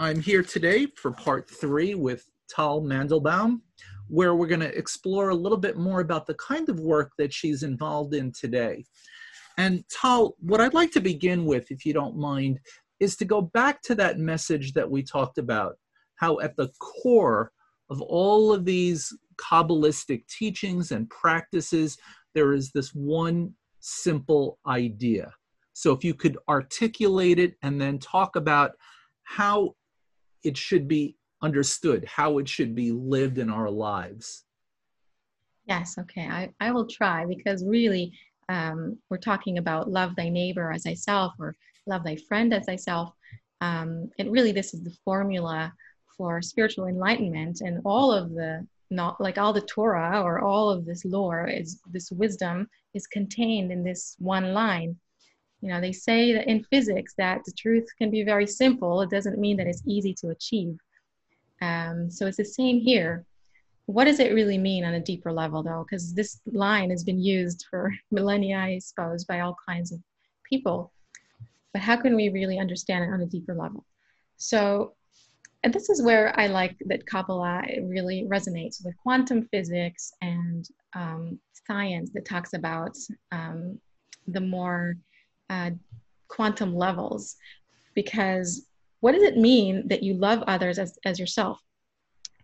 I'm 0.00 0.20
here 0.20 0.44
today 0.44 0.86
for 0.94 1.10
part 1.10 1.50
three 1.50 1.96
with 1.96 2.24
Tal 2.48 2.80
Mandelbaum, 2.82 3.62
where 4.06 4.36
we're 4.36 4.46
going 4.46 4.60
to 4.60 4.78
explore 4.78 5.30
a 5.30 5.34
little 5.34 5.58
bit 5.58 5.76
more 5.76 6.00
about 6.00 6.24
the 6.24 6.34
kind 6.34 6.68
of 6.68 6.78
work 6.78 7.10
that 7.18 7.34
she's 7.34 7.64
involved 7.64 8.14
in 8.14 8.30
today. 8.30 8.84
And 9.56 9.82
Tal, 9.88 10.36
what 10.38 10.60
I'd 10.60 10.72
like 10.72 10.92
to 10.92 11.00
begin 11.00 11.46
with, 11.46 11.72
if 11.72 11.84
you 11.84 11.92
don't 11.92 12.16
mind, 12.16 12.60
is 13.00 13.16
to 13.16 13.24
go 13.24 13.40
back 13.40 13.82
to 13.82 13.96
that 13.96 14.20
message 14.20 14.72
that 14.74 14.88
we 14.88 15.02
talked 15.02 15.36
about, 15.36 15.74
how 16.14 16.38
at 16.38 16.56
the 16.56 16.68
core 16.78 17.50
of 17.90 18.00
all 18.00 18.52
of 18.52 18.64
these 18.64 19.12
Kabbalistic 19.36 20.28
teachings 20.28 20.92
and 20.92 21.10
practices, 21.10 21.98
there 22.36 22.52
is 22.52 22.70
this 22.70 22.90
one 22.94 23.52
simple 23.80 24.60
idea. 24.64 25.32
So 25.72 25.92
if 25.92 26.04
you 26.04 26.14
could 26.14 26.38
articulate 26.48 27.40
it 27.40 27.54
and 27.62 27.80
then 27.80 27.98
talk 27.98 28.36
about 28.36 28.72
how 29.24 29.74
it 30.44 30.56
should 30.56 30.88
be 30.88 31.16
understood, 31.42 32.04
how 32.06 32.38
it 32.38 32.48
should 32.48 32.74
be 32.74 32.92
lived 32.92 33.38
in 33.38 33.50
our 33.50 33.70
lives. 33.70 34.44
Yes, 35.66 35.96
okay, 35.98 36.26
I, 36.26 36.50
I 36.60 36.72
will 36.72 36.86
try 36.86 37.26
because 37.26 37.64
really 37.64 38.12
um, 38.48 38.98
we're 39.10 39.18
talking 39.18 39.58
about 39.58 39.90
love 39.90 40.16
thy 40.16 40.28
neighbor 40.28 40.72
as 40.72 40.84
thyself 40.84 41.34
or 41.38 41.54
love 41.86 42.04
thy 42.04 42.16
friend 42.16 42.52
as 42.54 42.66
thyself. 42.66 43.12
Um, 43.60 44.10
and 44.18 44.32
really, 44.32 44.52
this 44.52 44.72
is 44.72 44.82
the 44.82 44.96
formula 45.04 45.72
for 46.16 46.42
spiritual 46.42 46.86
enlightenment 46.86 47.60
and 47.60 47.80
all 47.84 48.12
of 48.12 48.30
the 48.30 48.66
not 48.90 49.20
like 49.20 49.36
all 49.36 49.52
the 49.52 49.60
Torah 49.60 50.22
or 50.22 50.40
all 50.40 50.70
of 50.70 50.86
this 50.86 51.04
lore 51.04 51.46
is 51.46 51.80
this 51.90 52.10
wisdom 52.10 52.68
is 52.94 53.06
contained 53.06 53.70
in 53.70 53.84
this 53.84 54.16
one 54.18 54.54
line. 54.54 54.96
You 55.60 55.70
know, 55.70 55.80
they 55.80 55.92
say 55.92 56.32
that 56.34 56.48
in 56.48 56.64
physics 56.64 57.14
that 57.18 57.42
the 57.44 57.52
truth 57.52 57.88
can 57.98 58.10
be 58.10 58.22
very 58.22 58.46
simple. 58.46 59.00
It 59.00 59.10
doesn't 59.10 59.38
mean 59.38 59.56
that 59.56 59.66
it's 59.66 59.82
easy 59.86 60.14
to 60.14 60.30
achieve. 60.30 60.78
Um, 61.60 62.10
so 62.10 62.26
it's 62.26 62.36
the 62.36 62.44
same 62.44 62.78
here. 62.78 63.24
What 63.86 64.04
does 64.04 64.20
it 64.20 64.34
really 64.34 64.58
mean 64.58 64.84
on 64.84 64.94
a 64.94 65.00
deeper 65.00 65.32
level, 65.32 65.62
though? 65.62 65.84
Because 65.88 66.14
this 66.14 66.40
line 66.46 66.90
has 66.90 67.02
been 67.02 67.18
used 67.18 67.66
for 67.70 67.92
millennia, 68.10 68.58
I 68.58 68.78
suppose, 68.78 69.24
by 69.24 69.40
all 69.40 69.56
kinds 69.66 69.92
of 69.92 70.00
people. 70.48 70.92
But 71.72 71.82
how 71.82 71.96
can 71.96 72.14
we 72.14 72.28
really 72.28 72.58
understand 72.58 73.04
it 73.04 73.12
on 73.12 73.20
a 73.20 73.26
deeper 73.26 73.54
level? 73.54 73.84
So, 74.36 74.94
and 75.64 75.72
this 75.74 75.90
is 75.90 76.02
where 76.02 76.38
I 76.38 76.46
like 76.46 76.76
that 76.86 77.06
Kabbalah 77.06 77.62
really 77.82 78.26
resonates 78.28 78.84
with 78.84 78.96
quantum 79.02 79.48
physics 79.50 80.12
and 80.22 80.68
um, 80.94 81.40
science 81.66 82.10
that 82.14 82.24
talks 82.24 82.54
about 82.54 82.96
um, 83.32 83.78
the 84.28 84.40
more 84.40 84.96
uh, 85.50 85.70
quantum 86.28 86.74
levels 86.74 87.36
because 87.94 88.66
what 89.00 89.12
does 89.12 89.22
it 89.22 89.36
mean 89.36 89.86
that 89.88 90.02
you 90.02 90.14
love 90.14 90.42
others 90.46 90.78
as, 90.78 90.98
as 91.04 91.18
yourself? 91.18 91.60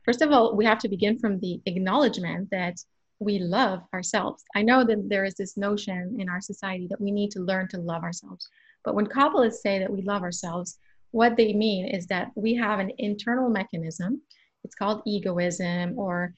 First 0.04 0.22
of 0.22 0.30
all 0.30 0.56
we 0.56 0.64
have 0.64 0.78
to 0.80 0.88
begin 0.88 1.18
from 1.18 1.40
the 1.40 1.60
acknowledgement 1.66 2.50
that 2.50 2.76
we 3.18 3.38
love 3.38 3.82
ourselves. 3.94 4.42
I 4.54 4.62
know 4.62 4.84
that 4.84 5.08
there 5.08 5.24
is 5.24 5.34
this 5.34 5.56
notion 5.56 6.16
in 6.18 6.28
our 6.28 6.40
society 6.40 6.86
that 6.88 7.00
we 7.00 7.10
need 7.10 7.30
to 7.32 7.40
learn 7.40 7.68
to 7.68 7.78
love 7.78 8.02
ourselves. 8.02 8.48
But 8.84 8.94
when 8.94 9.06
kabbalists 9.06 9.62
say 9.62 9.78
that 9.78 9.90
we 9.90 10.02
love 10.02 10.22
ourselves 10.22 10.78
what 11.14 11.36
they 11.36 11.52
mean 11.52 11.86
is 11.86 12.08
that 12.08 12.32
we 12.34 12.56
have 12.56 12.80
an 12.80 12.90
internal 12.98 13.48
mechanism. 13.48 14.20
It's 14.64 14.74
called 14.74 15.00
egoism 15.06 15.96
or 15.96 16.34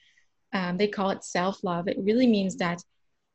um, 0.53 0.77
they 0.77 0.87
call 0.87 1.09
it 1.09 1.25
self-love. 1.25 1.89
It 1.89 1.97
really 1.99 2.27
means 2.27 2.57
that 2.57 2.83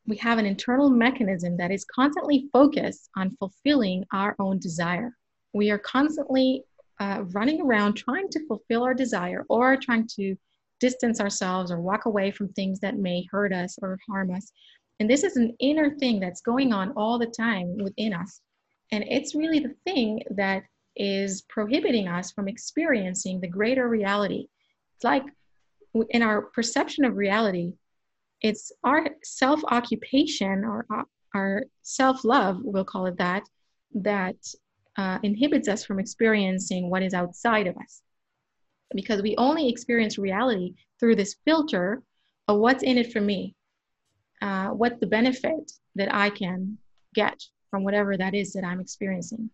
we 0.08 0.18
have 0.18 0.38
an 0.38 0.46
internal 0.46 0.90
mechanism 0.90 1.58
that 1.58 1.72
is 1.72 1.86
constantly 1.86 2.50
focused 2.52 3.10
on 3.16 3.36
fulfilling 3.38 4.04
our 4.12 4.36
own 4.40 4.60
desire. 4.60 5.16
We 5.54 5.70
are 5.70 5.78
constantly 5.78 6.64
uh, 7.00 7.24
running 7.32 7.62
around 7.62 7.96
trying 7.96 8.30
to 8.30 8.46
fulfill 8.48 8.84
our 8.84 8.94
desire 8.94 9.46
or 9.50 9.78
trying 9.78 10.08
to 10.16 10.36
distance 10.80 11.20
ourselves 11.20 11.72
or 11.72 11.80
walk 11.80 12.06
away 12.06 12.32
from 12.32 12.50
things 12.50 12.80
that 12.80 12.98
may 12.98 13.26
hurt 13.32 13.54
us 13.54 13.78
or 13.82 14.00
harm 14.10 14.34
us. 14.34 14.52
And 15.00 15.10
this 15.10 15.24
is 15.24 15.38
an 15.38 15.56
inner 15.60 15.96
thing 15.98 16.20
that's 16.20 16.42
going 16.42 16.74
on 16.74 16.92
all 16.96 17.18
the 17.18 17.28
time 17.28 17.78
within 17.78 18.14
us. 18.14 18.42
And 18.92 19.04
it's 19.08 19.36
really 19.36 19.60
the 19.60 19.76
thing 19.86 20.22
that 20.32 20.64
is 20.96 21.44
prohibiting 21.44 22.08
us 22.08 22.32
from 22.32 22.48
experiencing 22.48 23.40
the 23.40 23.48
greater 23.48 23.88
reality. 23.88 24.48
It's 24.96 25.04
like 25.04 25.24
in 26.10 26.22
our 26.22 26.44
perception 26.44 27.06
of 27.06 27.16
reality, 27.16 27.74
it's 28.42 28.72
our 28.84 29.08
self 29.24 29.62
occupation 29.70 30.66
or 30.66 30.86
our 31.34 31.64
self 31.82 32.24
love, 32.26 32.60
we'll 32.62 32.84
call 32.84 33.06
it 33.06 33.18
that, 33.18 33.44
that 33.96 34.36
uh, 34.98 35.20
inhibits 35.24 35.68
us 35.68 35.86
from 35.86 36.00
experiencing 36.00 36.90
what 36.90 37.04
is 37.04 37.14
outside 37.14 37.68
of 37.68 37.78
us. 37.78 38.02
Because 38.94 39.22
we 39.22 39.36
only 39.38 39.70
experience 39.70 40.18
reality 40.18 40.74
through 41.00 41.16
this 41.16 41.36
filter 41.46 42.04
of 42.48 42.60
what's 42.60 42.84
in 42.84 42.98
it 42.98 43.14
for 43.14 43.22
me, 43.22 43.56
uh, 44.42 44.70
what 44.70 45.00
the 45.00 45.08
benefit 45.08 45.72
that 45.96 46.14
I 46.14 46.30
can 46.30 46.78
get 47.14 47.42
from 47.70 47.84
whatever 47.84 48.18
that 48.18 48.34
is 48.34 48.54
that 48.54 48.66
I'm 48.66 48.82
experiencing. 48.82 49.50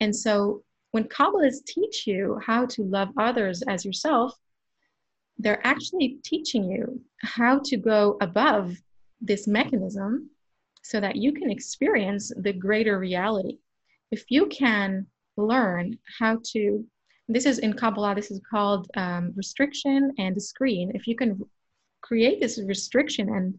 And 0.00 0.14
so 0.14 0.62
when 0.92 1.04
Kabbalists 1.04 1.64
teach 1.66 2.06
you 2.06 2.40
how 2.44 2.66
to 2.66 2.82
love 2.82 3.08
others 3.16 3.62
as 3.68 3.84
yourself, 3.84 4.34
they're 5.42 5.66
actually 5.66 6.18
teaching 6.22 6.70
you 6.70 7.00
how 7.22 7.60
to 7.64 7.76
go 7.76 8.16
above 8.20 8.76
this 9.20 9.46
mechanism 9.46 10.30
so 10.82 11.00
that 11.00 11.16
you 11.16 11.32
can 11.32 11.50
experience 11.50 12.32
the 12.36 12.52
greater 12.52 12.98
reality. 12.98 13.58
If 14.10 14.24
you 14.28 14.46
can 14.46 15.06
learn 15.36 15.98
how 16.18 16.40
to, 16.52 16.84
this 17.28 17.46
is 17.46 17.58
in 17.58 17.74
Kabbalah, 17.74 18.14
this 18.14 18.30
is 18.30 18.40
called 18.50 18.88
um, 18.96 19.32
restriction 19.36 20.12
and 20.18 20.34
the 20.34 20.40
screen. 20.40 20.92
If 20.94 21.06
you 21.06 21.16
can 21.16 21.40
create 22.02 22.40
this 22.40 22.60
restriction 22.66 23.28
and 23.28 23.58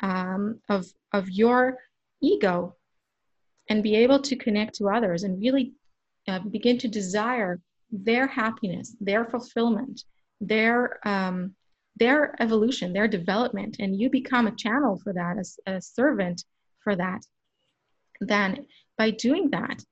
um, 0.00 0.60
of 0.68 0.86
of 1.12 1.28
your 1.30 1.78
ego 2.22 2.76
and 3.68 3.82
be 3.82 3.96
able 3.96 4.20
to 4.20 4.36
connect 4.36 4.74
to 4.76 4.88
others 4.88 5.24
and 5.24 5.40
really 5.40 5.72
uh, 6.28 6.38
begin 6.38 6.78
to 6.78 6.88
desire 6.88 7.60
their 7.90 8.26
happiness, 8.26 8.96
their 9.00 9.24
fulfillment, 9.26 10.04
their 10.42 10.98
um, 11.08 11.54
their 11.96 12.34
evolution, 12.42 12.92
their 12.92 13.08
development, 13.08 13.76
and 13.78 13.98
you 13.98 14.10
become 14.10 14.46
a 14.46 14.56
channel 14.56 14.98
for 15.02 15.12
that, 15.12 15.38
as 15.38 15.58
a 15.66 15.80
servant 15.80 16.44
for 16.82 16.96
that, 16.96 17.20
then 18.20 18.66
by 18.96 19.10
doing 19.10 19.50
that, 19.50 19.84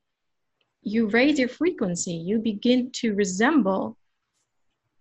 you 0.82 1.08
raise 1.08 1.38
your 1.38 1.48
frequency. 1.48 2.14
You 2.14 2.38
begin 2.38 2.90
to 2.96 3.14
resemble 3.14 3.96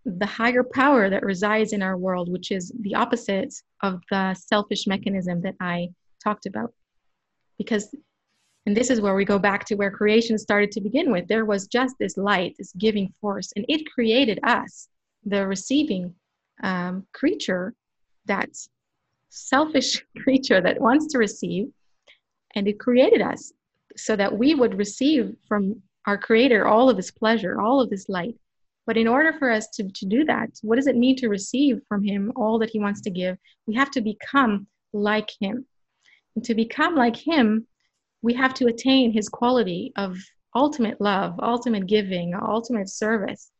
the 0.05 0.25
higher 0.25 0.63
power 0.63 1.09
that 1.09 1.23
resides 1.23 1.73
in 1.73 1.81
our 1.81 1.97
world, 1.97 2.29
which 2.29 2.51
is 2.51 2.71
the 2.81 2.95
opposite 2.95 3.53
of 3.81 4.01
the 4.11 4.33
selfish 4.33 4.85
mechanism 4.85 5.41
that 5.41 5.55
I 5.61 5.89
talked 6.23 6.45
about. 6.45 6.73
Because, 7.57 7.95
and 8.65 8.75
this 8.75 8.89
is 8.89 9.01
where 9.01 9.15
we 9.15 9.25
go 9.25 9.39
back 9.39 9.65
to 9.65 9.75
where 9.75 9.91
creation 9.91 10.37
started 10.37 10.71
to 10.73 10.81
begin 10.81 11.11
with. 11.11 11.27
There 11.27 11.45
was 11.45 11.67
just 11.67 11.95
this 11.97 12.17
light, 12.17 12.55
this 12.57 12.73
giving 12.73 13.13
force, 13.21 13.53
and 13.55 13.65
it 13.69 13.89
created 13.89 14.39
us 14.43 14.89
the 15.29 15.47
receiving 15.47 16.13
um, 16.63 17.05
creature, 17.13 17.73
that 18.25 18.49
selfish 19.29 20.03
creature 20.23 20.61
that 20.61 20.81
wants 20.81 21.07
to 21.07 21.17
receive, 21.17 21.67
and 22.55 22.67
it 22.67 22.79
created 22.79 23.21
us 23.21 23.51
so 23.95 24.15
that 24.15 24.37
we 24.37 24.55
would 24.55 24.77
receive 24.77 25.35
from 25.47 25.81
our 26.05 26.17
Creator 26.17 26.67
all 26.67 26.89
of 26.89 26.97
His 26.97 27.11
pleasure, 27.11 27.61
all 27.61 27.81
of 27.81 27.89
His 27.89 28.07
light. 28.09 28.35
But 28.87 28.97
in 28.97 29.07
order 29.07 29.33
for 29.37 29.51
us 29.51 29.67
to, 29.75 29.83
to 29.83 30.05
do 30.05 30.25
that, 30.25 30.49
what 30.63 30.77
does 30.77 30.87
it 30.87 30.95
mean 30.95 31.15
to 31.17 31.29
receive 31.29 31.81
from 31.87 32.03
Him 32.03 32.31
all 32.35 32.57
that 32.59 32.71
He 32.71 32.79
wants 32.79 33.01
to 33.01 33.11
give? 33.11 33.37
We 33.67 33.75
have 33.75 33.91
to 33.91 34.01
become 34.01 34.67
like 34.93 35.29
Him. 35.39 35.65
And 36.35 36.43
to 36.45 36.55
become 36.55 36.95
like 36.95 37.15
Him, 37.15 37.67
we 38.21 38.33
have 38.33 38.53
to 38.55 38.67
attain 38.67 39.11
His 39.11 39.29
quality 39.29 39.91
of 39.95 40.17
ultimate 40.55 40.99
love, 40.99 41.39
ultimate 41.39 41.85
giving, 41.85 42.33
ultimate 42.33 42.89
service. 42.89 43.51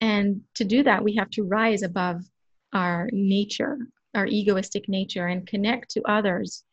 And 0.00 0.42
to 0.54 0.64
do 0.64 0.82
that, 0.82 1.04
we 1.04 1.14
have 1.16 1.30
to 1.30 1.42
rise 1.42 1.82
above 1.82 2.22
our 2.72 3.08
nature, 3.12 3.78
our 4.14 4.26
egoistic 4.26 4.88
nature, 4.88 5.26
and 5.26 5.46
connect 5.46 5.90
to 5.90 6.02
others 6.02 6.64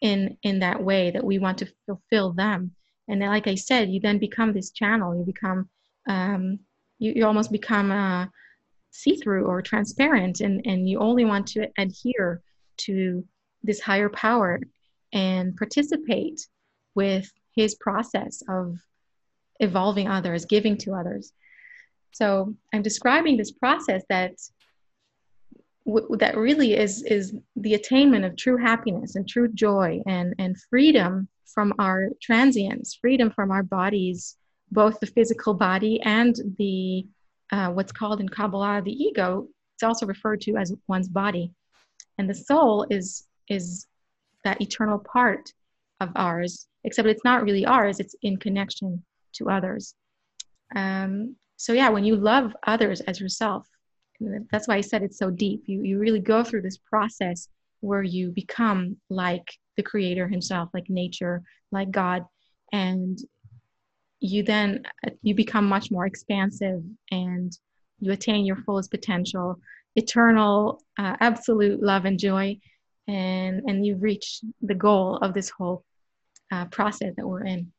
in 0.00 0.36
in 0.42 0.60
that 0.60 0.82
way 0.82 1.10
that 1.10 1.24
we 1.24 1.38
want 1.38 1.58
to 1.58 1.72
fulfill 1.86 2.32
them. 2.32 2.72
And 3.08 3.22
then, 3.22 3.30
like 3.30 3.46
I 3.46 3.54
said, 3.54 3.88
you 3.88 4.00
then 4.00 4.18
become 4.18 4.52
this 4.52 4.70
channel. 4.70 5.16
You 5.16 5.24
become 5.24 5.68
um, 6.08 6.60
you, 6.98 7.12
you 7.16 7.26
almost 7.26 7.52
become 7.52 7.90
uh, 7.90 8.26
see-through 8.90 9.46
or 9.46 9.62
transparent 9.62 10.40
and, 10.40 10.66
and 10.66 10.88
you 10.88 10.98
only 10.98 11.24
want 11.24 11.46
to 11.46 11.68
adhere 11.78 12.40
to 12.78 13.24
this 13.62 13.80
higher 13.80 14.08
power 14.08 14.60
and 15.12 15.56
participate 15.56 16.46
with 16.94 17.30
his 17.54 17.74
process 17.76 18.42
of 18.48 18.76
evolving 19.60 20.08
others 20.08 20.44
giving 20.44 20.76
to 20.76 20.94
others 20.94 21.32
so 22.12 22.54
i'm 22.72 22.82
describing 22.82 23.36
this 23.36 23.52
process 23.52 24.02
that 24.08 24.32
w- 25.86 26.16
that 26.18 26.36
really 26.36 26.74
is 26.74 27.02
is 27.04 27.34
the 27.56 27.74
attainment 27.74 28.24
of 28.24 28.36
true 28.36 28.56
happiness 28.56 29.16
and 29.16 29.28
true 29.28 29.48
joy 29.52 30.00
and 30.06 30.34
and 30.38 30.56
freedom 30.70 31.28
from 31.46 31.72
our 31.78 32.08
transience 32.20 32.98
freedom 33.00 33.30
from 33.30 33.50
our 33.50 33.62
bodies 33.62 34.36
both 34.70 35.00
the 35.00 35.06
physical 35.06 35.54
body 35.54 36.00
and 36.02 36.36
the 36.58 37.06
uh, 37.50 37.70
what's 37.70 37.92
called 37.92 38.20
in 38.20 38.28
kabbalah 38.28 38.82
the 38.82 38.92
ego. 38.92 39.48
It's 39.74 39.82
also 39.82 40.06
referred 40.06 40.40
to 40.42 40.56
as 40.56 40.74
one's 40.86 41.08
body. 41.08 41.52
And 42.18 42.28
the 42.28 42.34
soul 42.34 42.86
is 42.90 43.26
is 43.48 43.86
that 44.44 44.60
eternal 44.60 44.98
part 44.98 45.52
of 46.00 46.10
ours 46.14 46.68
except 46.84 47.08
it's 47.08 47.24
not 47.24 47.42
really 47.42 47.66
ours 47.66 47.98
it's 47.98 48.14
in 48.22 48.36
connection 48.36 49.02
to 49.34 49.48
others. 49.48 49.94
Um, 50.74 51.36
so 51.58 51.74
yeah 51.74 51.90
when 51.90 52.04
you 52.04 52.16
love 52.16 52.56
others 52.66 53.02
as 53.02 53.20
yourself 53.20 53.68
that's 54.50 54.66
why 54.66 54.76
I 54.76 54.80
said 54.80 55.02
it's 55.02 55.18
so 55.18 55.30
deep. 55.30 55.62
You 55.66 55.82
you 55.82 55.98
really 55.98 56.20
go 56.20 56.42
through 56.42 56.62
this 56.62 56.78
process 56.78 57.48
where 57.80 58.02
you 58.02 58.30
become 58.30 58.96
like 59.08 59.48
the 59.76 59.82
creator 59.82 60.26
himself, 60.26 60.70
like 60.74 60.90
nature, 60.90 61.42
like 61.70 61.90
God, 61.90 62.24
and 62.72 63.18
you 64.20 64.42
then 64.42 64.82
you 65.22 65.34
become 65.34 65.66
much 65.66 65.90
more 65.90 66.06
expansive 66.06 66.82
and 67.12 67.56
you 68.00 68.10
attain 68.12 68.44
your 68.44 68.56
fullest 68.56 68.90
potential, 68.90 69.56
eternal, 69.94 70.82
uh, 70.98 71.16
absolute 71.20 71.80
love 71.82 72.04
and 72.04 72.18
joy, 72.18 72.58
and 73.06 73.62
and 73.66 73.86
you 73.86 73.96
reach 73.96 74.40
the 74.62 74.74
goal 74.74 75.16
of 75.18 75.32
this 75.32 75.50
whole 75.50 75.84
uh, 76.50 76.64
process 76.66 77.14
that 77.16 77.26
we're 77.26 77.44
in. 77.44 77.72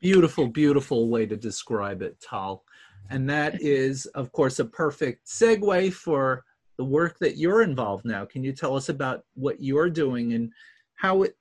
Beautiful, 0.00 0.46
beautiful 0.48 1.08
way 1.08 1.26
to 1.26 1.36
describe 1.36 2.02
it, 2.02 2.20
Tal. 2.20 2.64
And 3.10 3.28
that 3.30 3.60
is, 3.60 4.06
of 4.06 4.30
course, 4.32 4.58
a 4.58 4.64
perfect 4.64 5.26
segue 5.26 5.92
for 5.92 6.44
the 6.76 6.84
work 6.84 7.18
that 7.18 7.36
you're 7.36 7.62
involved 7.62 8.04
now. 8.04 8.24
Can 8.24 8.44
you 8.44 8.52
tell 8.52 8.76
us 8.76 8.88
about 8.88 9.24
what 9.34 9.60
you're 9.60 9.90
doing 9.90 10.34
and 10.34 10.52
how 10.94 11.22
it, 11.24 11.36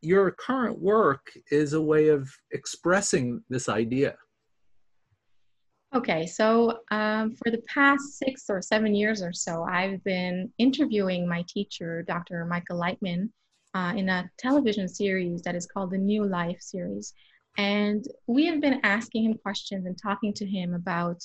your 0.00 0.30
current 0.32 0.80
work 0.80 1.30
is 1.50 1.74
a 1.74 1.80
way 1.80 2.08
of 2.08 2.28
expressing 2.50 3.42
this 3.48 3.68
idea? 3.68 4.16
Okay, 5.94 6.26
so 6.26 6.78
um, 6.92 7.34
for 7.34 7.50
the 7.50 7.62
past 7.72 8.18
six 8.18 8.44
or 8.48 8.62
seven 8.62 8.94
years 8.94 9.22
or 9.22 9.32
so, 9.32 9.64
I've 9.64 10.02
been 10.04 10.52
interviewing 10.58 11.28
my 11.28 11.44
teacher, 11.48 12.02
Dr. 12.02 12.44
Michael 12.44 12.78
Laitman, 12.78 13.28
uh, 13.74 13.92
in 13.96 14.08
a 14.08 14.30
television 14.38 14.88
series 14.88 15.42
that 15.42 15.56
is 15.56 15.66
called 15.66 15.90
the 15.90 15.98
New 15.98 16.24
Life 16.24 16.58
series. 16.60 17.12
And 17.56 18.04
we 18.26 18.46
have 18.46 18.60
been 18.60 18.80
asking 18.84 19.24
him 19.24 19.34
questions 19.34 19.86
and 19.86 19.96
talking 20.00 20.32
to 20.34 20.46
him 20.46 20.74
about 20.74 21.22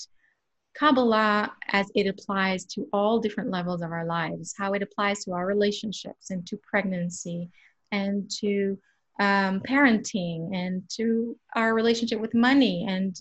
Kabbalah 0.75 1.53
as 1.69 1.89
it 1.95 2.07
applies 2.07 2.65
to 2.65 2.87
all 2.91 3.19
different 3.19 3.49
levels 3.49 3.81
of 3.81 3.91
our 3.91 4.05
lives, 4.05 4.53
how 4.57 4.73
it 4.73 4.81
applies 4.81 5.23
to 5.23 5.31
our 5.31 5.45
relationships 5.45 6.31
and 6.31 6.45
to 6.47 6.57
pregnancy 6.57 7.49
and 7.91 8.29
to 8.39 8.77
um, 9.21 9.61
parenting 9.61 10.53
and 10.53 10.83
to 10.89 11.37
our 11.55 11.73
relationship 11.73 12.19
with 12.19 12.33
money. 12.33 12.85
And 12.87 13.17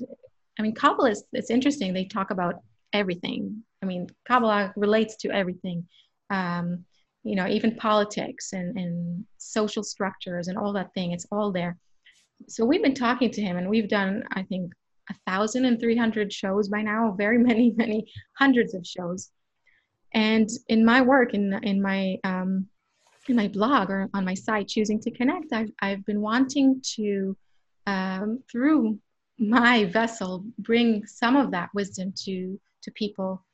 I 0.58 0.62
mean, 0.62 0.74
Kabbalah 0.74 1.10
is 1.10 1.24
it's 1.32 1.50
interesting. 1.50 1.92
They 1.92 2.06
talk 2.06 2.30
about 2.30 2.62
everything. 2.92 3.62
I 3.82 3.86
mean, 3.86 4.08
Kabbalah 4.26 4.72
relates 4.76 5.16
to 5.18 5.30
everything. 5.30 5.86
Um, 6.30 6.84
you 7.22 7.36
know, 7.36 7.46
even 7.46 7.76
politics 7.76 8.52
and, 8.52 8.76
and 8.76 9.24
social 9.38 9.82
structures 9.82 10.48
and 10.48 10.58
all 10.58 10.72
that 10.72 10.92
thing. 10.94 11.12
It's 11.12 11.26
all 11.30 11.52
there 11.52 11.78
so 12.48 12.64
we've 12.64 12.82
been 12.82 12.94
talking 12.94 13.30
to 13.30 13.42
him 13.42 13.56
and 13.56 13.68
we've 13.68 13.88
done 13.88 14.22
i 14.32 14.42
think 14.42 14.72
a 15.10 15.14
thousand 15.26 15.64
and 15.64 15.80
three 15.80 15.96
hundred 15.96 16.32
shows 16.32 16.68
by 16.68 16.82
now 16.82 17.12
very 17.18 17.38
many 17.38 17.72
many 17.76 18.10
hundreds 18.38 18.74
of 18.74 18.86
shows. 18.86 19.30
And 20.12 20.48
in 20.68 20.84
my 20.84 21.00
work 21.00 21.34
in 21.34 21.52
in 21.64 21.82
my 21.82 22.18
um, 22.24 22.68
in 23.28 23.36
my 23.36 23.48
blog 23.48 23.90
or 23.90 24.08
on 24.14 24.24
my 24.24 24.34
site 24.34 24.68
choosing 24.68 25.00
to 25.00 25.10
connect 25.10 25.52
i've, 25.52 25.70
I've 25.80 26.04
been 26.04 26.20
wanting 26.20 26.82
to 26.96 27.36
um, 27.86 28.42
through 28.50 28.98
my 29.38 29.86
vessel 29.86 30.44
bring 30.58 31.06
some 31.06 31.36
of 31.36 31.50
that 31.50 31.70
wisdom 31.74 32.12
to 32.24 32.60
to 32.82 32.90
people 32.92 33.44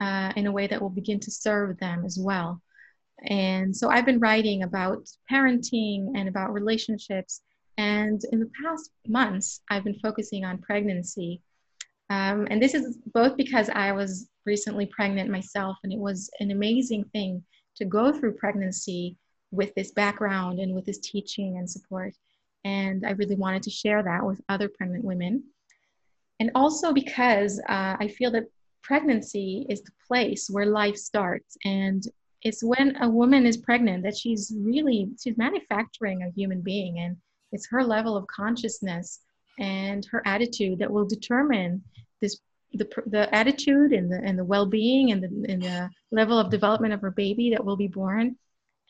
uh, 0.00 0.32
in 0.36 0.46
a 0.46 0.52
way 0.52 0.66
that 0.66 0.80
will 0.80 0.90
begin 0.90 1.18
to 1.20 1.30
serve 1.30 1.78
them 1.78 2.04
as 2.04 2.18
well. 2.18 2.62
And 3.24 3.76
so 3.76 3.90
i've 3.90 4.06
been 4.06 4.20
writing 4.20 4.62
about 4.62 5.08
parenting 5.30 6.12
and 6.14 6.28
about 6.28 6.52
relationships 6.52 7.42
and 7.78 8.22
in 8.32 8.40
the 8.40 8.50
past 8.62 8.90
months, 9.06 9.60
I've 9.70 9.84
been 9.84 9.98
focusing 10.00 10.44
on 10.44 10.58
pregnancy. 10.58 11.42
Um, 12.08 12.46
and 12.50 12.62
this 12.62 12.74
is 12.74 12.98
both 13.12 13.36
because 13.36 13.68
I 13.68 13.92
was 13.92 14.28
recently 14.44 14.86
pregnant 14.86 15.30
myself, 15.30 15.76
and 15.82 15.92
it 15.92 15.98
was 15.98 16.30
an 16.40 16.50
amazing 16.50 17.04
thing 17.12 17.42
to 17.76 17.84
go 17.84 18.12
through 18.12 18.34
pregnancy 18.34 19.16
with 19.50 19.74
this 19.74 19.92
background 19.92 20.58
and 20.58 20.74
with 20.74 20.86
this 20.86 20.98
teaching 20.98 21.58
and 21.58 21.68
support. 21.68 22.14
And 22.64 23.06
I 23.06 23.10
really 23.10 23.36
wanted 23.36 23.62
to 23.64 23.70
share 23.70 24.02
that 24.02 24.24
with 24.24 24.40
other 24.48 24.68
pregnant 24.68 25.04
women. 25.04 25.44
And 26.40 26.50
also 26.54 26.92
because 26.92 27.60
uh, 27.68 27.96
I 27.98 28.08
feel 28.08 28.30
that 28.32 28.50
pregnancy 28.82 29.66
is 29.68 29.82
the 29.82 29.92
place 30.06 30.48
where 30.50 30.66
life 30.66 30.96
starts. 30.96 31.56
And 31.64 32.02
it's 32.42 32.62
when 32.62 32.96
a 33.02 33.08
woman 33.08 33.46
is 33.46 33.56
pregnant 33.56 34.02
that 34.04 34.16
she's 34.16 34.52
really 34.56 35.10
she's 35.20 35.36
manufacturing 35.36 36.22
a 36.22 36.30
human 36.30 36.60
being 36.60 36.98
and 36.98 37.16
it's 37.52 37.68
her 37.68 37.84
level 37.84 38.16
of 38.16 38.26
consciousness 38.26 39.20
and 39.58 40.04
her 40.06 40.22
attitude 40.26 40.78
that 40.78 40.90
will 40.90 41.06
determine 41.06 41.82
this 42.20 42.38
the, 42.72 42.88
the 43.06 43.34
attitude 43.34 43.92
and 43.92 44.10
the, 44.10 44.20
and 44.22 44.38
the 44.38 44.44
well-being 44.44 45.12
and 45.12 45.22
the, 45.22 45.50
and 45.50 45.62
the 45.62 45.88
level 46.10 46.38
of 46.38 46.50
development 46.50 46.92
of 46.92 47.00
her 47.00 47.10
baby 47.10 47.50
that 47.50 47.64
will 47.64 47.76
be 47.76 47.88
born. 47.88 48.36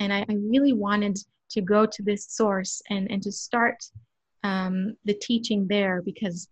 And 0.01 0.13
I, 0.13 0.25
I 0.29 0.35
really 0.49 0.73
wanted 0.73 1.19
to 1.51 1.61
go 1.61 1.87
to 1.87 2.03
this 2.03 2.27
source 2.29 2.83
and, 2.91 3.11
and 3.11 3.23
to 3.23 3.31
start 3.31 3.77
um, 4.43 4.97
the 5.05 5.15
teaching 5.15 5.67
there 5.69 6.03
because 6.03 6.49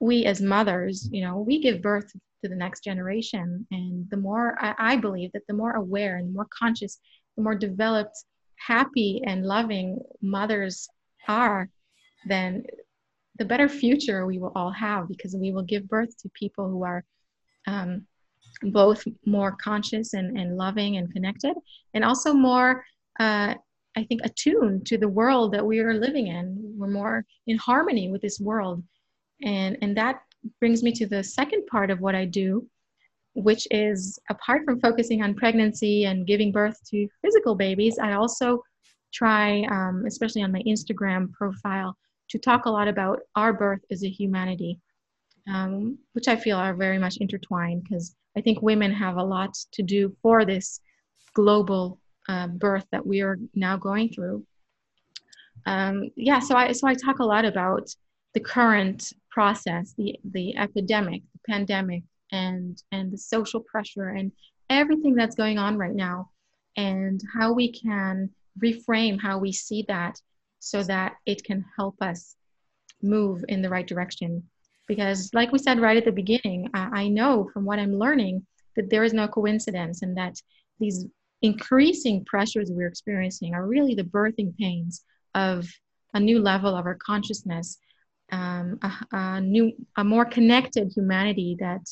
we 0.00 0.24
as 0.24 0.40
mothers 0.40 1.08
you 1.12 1.24
know 1.24 1.38
we 1.38 1.60
give 1.60 1.80
birth 1.80 2.10
to 2.42 2.48
the 2.48 2.56
next 2.56 2.82
generation. 2.82 3.66
And 3.70 4.08
the 4.10 4.16
more 4.16 4.56
I, 4.60 4.74
I 4.78 4.96
believe 4.96 5.32
that 5.32 5.46
the 5.46 5.54
more 5.54 5.72
aware 5.72 6.16
and 6.16 6.28
the 6.28 6.32
more 6.32 6.48
conscious 6.58 6.98
the 7.36 7.42
more 7.42 7.54
developed 7.54 8.16
happy 8.56 9.22
and 9.26 9.46
loving 9.46 9.98
mothers 10.20 10.88
are, 11.28 11.68
then 12.26 12.64
the 13.38 13.44
better 13.44 13.68
future 13.68 14.26
we 14.26 14.38
will 14.38 14.52
all 14.54 14.70
have 14.70 15.08
because 15.08 15.34
we 15.34 15.52
will 15.52 15.62
give 15.62 15.88
birth 15.88 16.16
to 16.18 16.28
people 16.34 16.68
who 16.68 16.84
are 16.84 17.04
um, 17.66 18.06
both 18.62 19.04
more 19.24 19.52
conscious 19.52 20.14
and, 20.14 20.38
and 20.38 20.56
loving 20.56 20.96
and 20.96 21.12
connected, 21.12 21.54
and 21.94 22.04
also 22.04 22.32
more, 22.32 22.84
uh, 23.18 23.54
I 23.96 24.04
think, 24.04 24.20
attuned 24.24 24.86
to 24.86 24.98
the 24.98 25.08
world 25.08 25.52
that 25.52 25.64
we 25.64 25.80
are 25.80 25.94
living 25.94 26.28
in. 26.28 26.74
We're 26.76 26.88
more 26.88 27.24
in 27.46 27.56
harmony 27.56 28.10
with 28.10 28.22
this 28.22 28.40
world. 28.40 28.82
And, 29.42 29.76
and 29.82 29.96
that 29.96 30.20
brings 30.60 30.82
me 30.82 30.92
to 30.92 31.06
the 31.06 31.22
second 31.22 31.66
part 31.66 31.90
of 31.90 32.00
what 32.00 32.14
I 32.14 32.24
do, 32.24 32.68
which 33.34 33.66
is 33.70 34.18
apart 34.30 34.64
from 34.64 34.80
focusing 34.80 35.22
on 35.22 35.34
pregnancy 35.34 36.04
and 36.04 36.26
giving 36.26 36.52
birth 36.52 36.78
to 36.90 37.08
physical 37.22 37.54
babies, 37.54 37.98
I 37.98 38.12
also 38.12 38.62
try, 39.12 39.62
um, 39.70 40.04
especially 40.06 40.42
on 40.42 40.52
my 40.52 40.62
Instagram 40.62 41.32
profile, 41.32 41.96
to 42.30 42.38
talk 42.38 42.64
a 42.64 42.70
lot 42.70 42.88
about 42.88 43.20
our 43.36 43.52
birth 43.52 43.80
as 43.90 44.04
a 44.04 44.08
humanity, 44.08 44.80
um, 45.48 45.98
which 46.12 46.28
I 46.28 46.36
feel 46.36 46.56
are 46.56 46.74
very 46.74 46.98
much 46.98 47.18
intertwined 47.18 47.84
because 47.84 48.14
I 48.36 48.40
think 48.40 48.62
women 48.62 48.92
have 48.92 49.16
a 49.16 49.24
lot 49.24 49.54
to 49.72 49.82
do 49.82 50.16
for 50.22 50.44
this 50.44 50.80
global 51.34 51.98
uh, 52.28 52.46
birth 52.48 52.86
that 52.92 53.06
we 53.06 53.20
are 53.20 53.38
now 53.54 53.76
going 53.76 54.08
through. 54.08 54.46
Um, 55.66 56.10
yeah, 56.16 56.38
so 56.38 56.56
I 56.56 56.72
so 56.72 56.88
I 56.88 56.94
talk 56.94 57.18
a 57.18 57.24
lot 57.24 57.44
about 57.44 57.94
the 58.34 58.40
current 58.40 59.12
process, 59.30 59.94
the 59.96 60.18
the 60.32 60.56
epidemic, 60.56 61.22
the 61.32 61.52
pandemic, 61.52 62.02
and 62.32 62.82
and 62.90 63.12
the 63.12 63.18
social 63.18 63.60
pressure 63.60 64.08
and 64.08 64.32
everything 64.70 65.14
that's 65.14 65.36
going 65.36 65.58
on 65.58 65.76
right 65.76 65.94
now, 65.94 66.30
and 66.76 67.22
how 67.34 67.52
we 67.52 67.70
can 67.70 68.30
reframe 68.58 69.20
how 69.20 69.38
we 69.38 69.52
see 69.52 69.84
that 69.88 70.20
so 70.58 70.82
that 70.84 71.14
it 71.26 71.44
can 71.44 71.64
help 71.76 71.96
us 72.00 72.36
move 73.02 73.44
in 73.48 73.62
the 73.62 73.68
right 73.68 73.86
direction. 73.86 74.42
Because, 74.88 75.30
like 75.32 75.52
we 75.52 75.58
said 75.58 75.80
right 75.80 75.96
at 75.96 76.04
the 76.04 76.12
beginning, 76.12 76.68
I, 76.74 77.08
know 77.08 77.48
from 77.52 77.64
what 77.64 77.78
I'm 77.78 77.98
learning 77.98 78.46
that 78.76 78.90
there 78.90 79.04
is 79.04 79.12
no 79.12 79.28
coincidence 79.28 80.02
and 80.02 80.16
that 80.16 80.34
these 80.78 81.06
increasing 81.40 82.24
pressures 82.24 82.70
we're 82.70 82.88
experiencing 82.88 83.54
are 83.54 83.66
really 83.66 83.94
the 83.94 84.04
birthing 84.04 84.56
pains 84.58 85.04
of 85.34 85.68
a 86.14 86.20
new 86.20 86.40
level 86.40 86.74
of 86.76 86.86
our 86.86 86.96
consciousness 86.96 87.78
um, 88.32 88.78
a, 88.82 88.92
a 89.12 89.40
new, 89.40 89.72
a 89.96 90.02
more 90.02 90.24
connected 90.24 90.90
humanity 90.94 91.56
that 91.60 91.82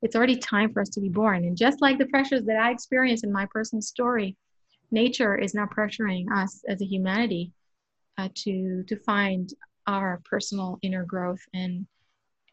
it's 0.00 0.16
already 0.16 0.36
time 0.36 0.72
for 0.72 0.80
us 0.80 0.88
to 0.90 1.00
be 1.00 1.08
born. 1.08 1.44
And 1.44 1.56
just 1.56 1.80
like 1.80 1.98
the 1.98 2.06
pressures 2.06 2.44
that 2.44 2.56
I 2.56 2.70
experienced 2.70 3.24
in 3.24 3.32
my 3.32 3.46
personal 3.46 3.82
story, 3.82 4.36
nature 4.92 5.36
is 5.36 5.54
now 5.54 5.66
pressuring 5.66 6.26
us 6.34 6.62
as 6.68 6.80
a 6.80 6.86
humanity 6.86 7.52
uh, 8.18 8.28
to 8.34 8.84
to 8.86 8.96
find 8.96 9.50
our 9.86 10.20
personal 10.24 10.78
inner 10.82 11.04
growth 11.04 11.40
and 11.54 11.86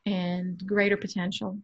and 0.06 0.66
greater 0.66 0.98
potential. 0.98 1.60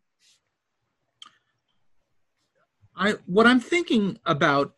I 2.95 3.15
what 3.25 3.47
I'm 3.47 3.59
thinking 3.59 4.19
about 4.25 4.73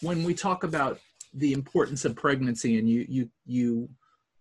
when 0.00 0.24
we 0.24 0.34
talk 0.34 0.64
about 0.64 0.98
the 1.32 1.52
importance 1.52 2.04
of 2.04 2.16
pregnancy, 2.16 2.78
and 2.78 2.88
you 2.88 3.06
you 3.08 3.30
you 3.44 3.88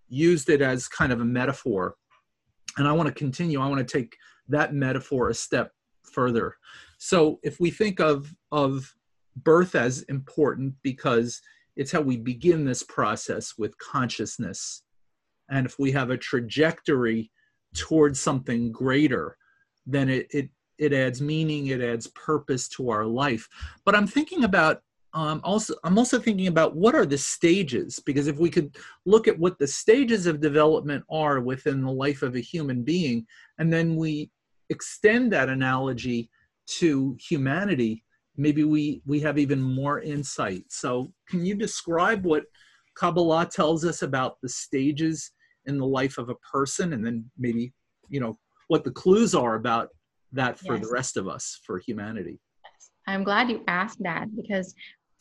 used 0.07 0.49
it 0.49 0.61
as 0.61 0.87
kind 0.87 1.11
of 1.11 1.21
a 1.21 1.25
metaphor, 1.25 1.95
and 2.77 2.87
I 2.87 2.91
want 2.93 3.07
to 3.07 3.13
continue. 3.13 3.61
I 3.61 3.67
want 3.67 3.85
to 3.85 3.97
take 3.97 4.15
that 4.49 4.73
metaphor 4.73 5.29
a 5.29 5.33
step 5.33 5.71
further. 6.03 6.55
So 6.97 7.39
if 7.43 7.59
we 7.59 7.71
think 7.71 7.99
of 7.99 8.33
of 8.51 8.93
birth 9.35 9.75
as 9.75 10.01
important 10.03 10.73
because 10.81 11.41
it's 11.75 11.91
how 11.91 12.01
we 12.01 12.17
begin 12.17 12.65
this 12.65 12.83
process 12.83 13.53
with 13.57 13.77
consciousness, 13.77 14.83
and 15.49 15.65
if 15.65 15.77
we 15.77 15.91
have 15.91 16.09
a 16.09 16.17
trajectory 16.17 17.31
towards 17.75 18.19
something 18.19 18.71
greater, 18.71 19.37
then 19.85 20.09
it, 20.09 20.27
it 20.31 20.49
it 20.77 20.91
adds 20.93 21.21
meaning, 21.21 21.67
it 21.67 21.81
adds 21.81 22.07
purpose 22.07 22.67
to 22.67 22.89
our 22.89 23.05
life. 23.05 23.47
But 23.85 23.95
I'm 23.95 24.07
thinking 24.07 24.43
about 24.43 24.81
um, 25.13 25.39
also 25.45 25.75
I'm 25.85 25.97
also 25.97 26.19
thinking 26.19 26.47
about 26.47 26.75
what 26.75 26.93
are 26.93 27.05
the 27.05 27.17
stages 27.17 28.01
because 28.05 28.27
if 28.27 28.37
we 28.37 28.49
could 28.49 28.75
look 29.05 29.27
at 29.29 29.39
what 29.39 29.57
the 29.57 29.67
stages 29.67 30.27
of 30.27 30.41
development 30.41 31.05
are 31.09 31.39
within 31.39 31.81
the 31.81 31.91
life 31.91 32.21
of 32.21 32.35
a 32.35 32.41
human 32.41 32.83
being, 32.83 33.25
and 33.57 33.71
then 33.71 33.95
we 33.95 34.29
extend 34.69 35.31
that 35.31 35.47
analogy 35.47 36.29
to 36.67 37.15
humanity, 37.19 38.03
maybe 38.37 38.63
we 38.63 39.01
we 39.05 39.19
have 39.21 39.37
even 39.37 39.61
more 39.61 40.01
insight. 40.01 40.63
So 40.69 41.11
can 41.27 41.45
you 41.45 41.55
describe 41.55 42.25
what 42.25 42.43
Kabbalah 42.95 43.47
tells 43.51 43.85
us 43.85 44.01
about 44.01 44.37
the 44.41 44.49
stages 44.49 45.31
in 45.65 45.77
the 45.77 45.85
life 45.85 46.17
of 46.17 46.29
a 46.29 46.35
person, 46.35 46.93
and 46.93 47.05
then 47.05 47.29
maybe 47.37 47.73
you 48.09 48.19
know 48.19 48.37
what 48.67 48.83
the 48.83 48.91
clues 48.91 49.35
are 49.35 49.55
about 49.55 49.89
that 50.31 50.57
for 50.59 50.75
yes. 50.75 50.85
the 50.85 50.91
rest 50.91 51.17
of 51.17 51.27
us, 51.27 51.59
for 51.65 51.79
humanity. 51.79 52.39
I'm 53.07 53.23
glad 53.23 53.49
you 53.49 53.63
asked 53.67 54.01
that 54.01 54.27
because 54.35 54.73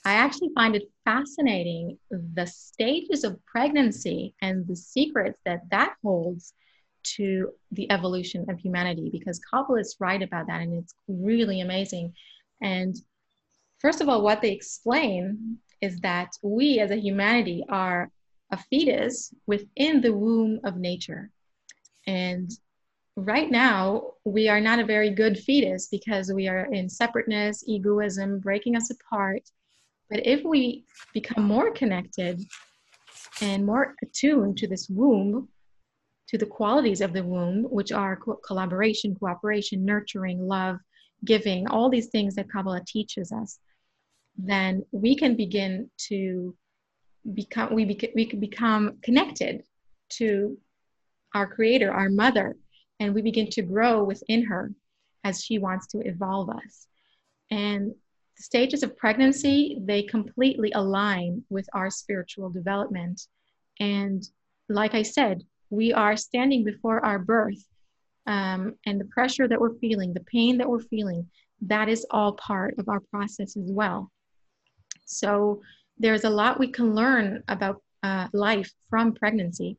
I 0.07 0.15
actually 0.15 0.51
find 0.55 0.77
it 0.77 0.91
fascinating 1.05 1.99
the 2.11 2.47
stages 2.47 3.25
of 3.25 3.39
pregnancy 3.47 4.35
and 4.43 4.67
the 4.67 4.77
secrets 4.77 5.39
that 5.45 5.61
that 5.71 5.95
holds 6.03 6.55
to 7.17 7.51
the 7.73 7.91
evolution 7.91 8.47
of 8.49 8.59
humanity 8.59 9.11
because 9.11 9.39
Kabbalah 9.51 9.81
is 9.81 9.97
right 10.01 10.23
about 10.23 10.47
that 10.47 10.61
and 10.61 10.75
it's 10.75 10.95
really 11.09 11.61
amazing. 11.61 12.13
And 12.61 12.97
first 13.79 14.01
of 14.01 14.09
all, 14.09 14.23
what 14.23 14.43
they 14.43 14.53
explain 14.53 15.59
is 15.81 15.99
that 16.01 16.33
we 16.43 16.81
as 16.81 16.91
a 16.91 17.01
humanity 17.01 17.65
are 17.69 18.11
a 18.51 18.57
fetus 18.57 19.35
within 19.47 20.01
the 20.01 20.13
womb 20.13 20.61
of 20.65 20.77
nature. 20.77 21.31
And 22.07 22.51
right 23.17 23.51
now 23.51 24.15
we 24.25 24.49
are 24.49 24.61
not 24.61 24.79
a 24.79 24.85
very 24.85 25.11
good 25.11 25.39
fetus 25.39 25.89
because 25.89 26.33
we 26.33 26.49
are 26.49 26.73
in 26.73 26.89
separateness 26.89 27.63
egoism 27.67 28.41
breaking 28.41 28.75
us 28.77 28.91
apart 28.91 29.43
but 30.11 30.27
if 30.27 30.43
we 30.45 30.85
become 31.13 31.45
more 31.45 31.71
connected 31.73 32.41
and 33.41 33.65
more 33.65 33.95
attuned 34.03 34.57
to 34.57 34.67
this 34.67 34.89
womb 34.89 35.49
to 36.27 36.37
the 36.37 36.47
qualities 36.47 37.01
of 37.01 37.13
the 37.13 37.23
womb 37.23 37.63
which 37.65 37.93
are 37.93 38.17
co- 38.17 38.41
collaboration 38.45 39.15
cooperation 39.15 39.85
nurturing 39.85 40.49
love 40.49 40.79
giving 41.25 41.67
all 41.69 41.89
these 41.89 42.09
things 42.09 42.35
that 42.35 42.51
kabbalah 42.51 42.83
teaches 42.87 43.33
us 43.33 43.59
then 44.37 44.85
we 44.91 45.15
can 45.17 45.37
begin 45.37 45.89
to 45.97 46.57
become 47.35 47.73
we, 47.73 47.85
we 48.15 48.27
can 48.27 48.41
become 48.41 48.99
connected 49.03 49.63
to 50.09 50.59
our 51.35 51.47
creator 51.47 51.93
our 51.93 52.09
mother 52.09 52.57
and 53.01 53.15
we 53.15 53.23
begin 53.23 53.49
to 53.51 53.63
grow 53.63 54.03
within 54.05 54.45
her 54.45 54.73
as 55.25 55.43
she 55.43 55.59
wants 55.59 55.87
to 55.89 56.01
evolve 56.01 56.51
us. 56.51 56.87
And 57.51 57.91
the 58.37 58.43
stages 58.43 58.83
of 58.83 58.97
pregnancy, 58.97 59.79
they 59.83 60.03
completely 60.03 60.71
align 60.73 61.45
with 61.49 61.67
our 61.73 61.91
spiritual 61.91 62.51
development. 62.51 63.27
And 63.81 64.23
like 64.69 64.95
I 64.95 65.03
said, 65.03 65.43
we 65.71 65.93
are 65.93 66.17
standing 66.17 66.63
before 66.63 67.05
our 67.05 67.19
birth, 67.19 67.65
um, 68.27 68.75
and 68.87 69.01
the 69.01 69.07
pressure 69.07 69.47
that 69.49 69.61
we're 69.61 69.79
feeling, 69.79 70.13
the 70.13 70.21
pain 70.21 70.59
that 70.59 70.69
we're 70.69 70.81
feeling, 70.81 71.29
that 71.63 71.89
is 71.89 72.07
all 72.11 72.33
part 72.33 72.75
of 72.79 72.89
our 72.89 73.01
process 73.01 73.57
as 73.57 73.71
well. 73.71 74.11
So 75.05 75.61
there's 75.99 76.25
a 76.25 76.31
lot 76.31 76.59
we 76.59 76.69
can 76.69 76.95
learn 76.95 77.43
about 77.49 77.83
uh, 78.03 78.29
life 78.33 78.71
from 78.91 79.15
pregnancy. 79.15 79.77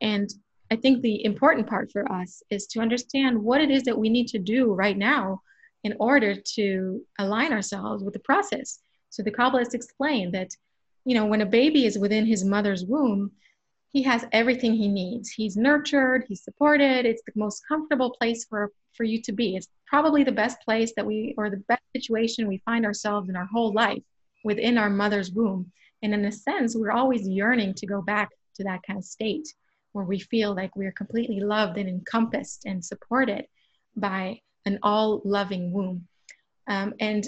And 0.00 0.28
I 0.70 0.76
think 0.76 1.02
the 1.02 1.24
important 1.24 1.66
part 1.68 1.90
for 1.92 2.10
us 2.10 2.42
is 2.50 2.66
to 2.68 2.80
understand 2.80 3.40
what 3.40 3.60
it 3.60 3.70
is 3.70 3.84
that 3.84 3.98
we 3.98 4.08
need 4.08 4.28
to 4.28 4.38
do 4.38 4.72
right 4.72 4.96
now 4.96 5.40
in 5.84 5.94
order 6.00 6.34
to 6.34 7.00
align 7.18 7.52
ourselves 7.52 8.02
with 8.02 8.14
the 8.14 8.20
process. 8.20 8.80
So 9.10 9.22
the 9.22 9.30
Kabbalists 9.30 9.74
explain 9.74 10.32
that, 10.32 10.50
you 11.04 11.14
know, 11.14 11.26
when 11.26 11.42
a 11.42 11.46
baby 11.46 11.86
is 11.86 11.98
within 11.98 12.26
his 12.26 12.44
mother's 12.44 12.84
womb, 12.84 13.30
he 13.92 14.02
has 14.02 14.24
everything 14.32 14.74
he 14.74 14.88
needs. 14.88 15.30
He's 15.30 15.56
nurtured, 15.56 16.24
he's 16.28 16.44
supported. 16.44 17.06
It's 17.06 17.22
the 17.26 17.32
most 17.34 17.62
comfortable 17.66 18.10
place 18.10 18.44
for 18.44 18.72
for 18.92 19.04
you 19.04 19.20
to 19.22 19.32
be. 19.32 19.56
It's 19.56 19.68
probably 19.86 20.24
the 20.24 20.32
best 20.32 20.60
place 20.62 20.92
that 20.96 21.06
we 21.06 21.34
or 21.36 21.50
the 21.50 21.62
best 21.68 21.82
situation 21.94 22.48
we 22.48 22.62
find 22.64 22.84
ourselves 22.84 23.28
in 23.28 23.36
our 23.36 23.44
whole 23.46 23.72
life 23.72 24.02
within 24.44 24.78
our 24.78 24.90
mother's 24.90 25.30
womb. 25.30 25.70
And 26.02 26.14
in 26.14 26.24
a 26.24 26.32
sense, 26.32 26.74
we're 26.74 26.92
always 26.92 27.28
yearning 27.28 27.74
to 27.74 27.86
go 27.86 28.02
back 28.02 28.30
to 28.56 28.64
that 28.64 28.80
kind 28.86 28.98
of 28.98 29.04
state 29.04 29.48
where 29.92 30.04
we 30.04 30.18
feel 30.18 30.54
like 30.54 30.74
we're 30.76 30.92
completely 30.92 31.40
loved 31.40 31.78
and 31.78 31.88
encompassed 31.88 32.64
and 32.64 32.84
supported 32.84 33.46
by 33.96 34.40
an 34.66 34.78
all 34.82 35.22
loving 35.24 35.72
womb. 35.72 36.06
Um, 36.68 36.94
and 37.00 37.26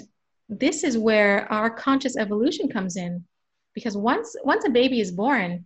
this 0.49 0.83
is 0.83 0.97
where 0.97 1.51
our 1.51 1.69
conscious 1.69 2.17
evolution 2.17 2.69
comes 2.69 2.95
in 2.95 3.23
because 3.73 3.95
once 3.95 4.35
once 4.43 4.65
a 4.65 4.69
baby 4.69 4.99
is 4.99 5.11
born 5.11 5.65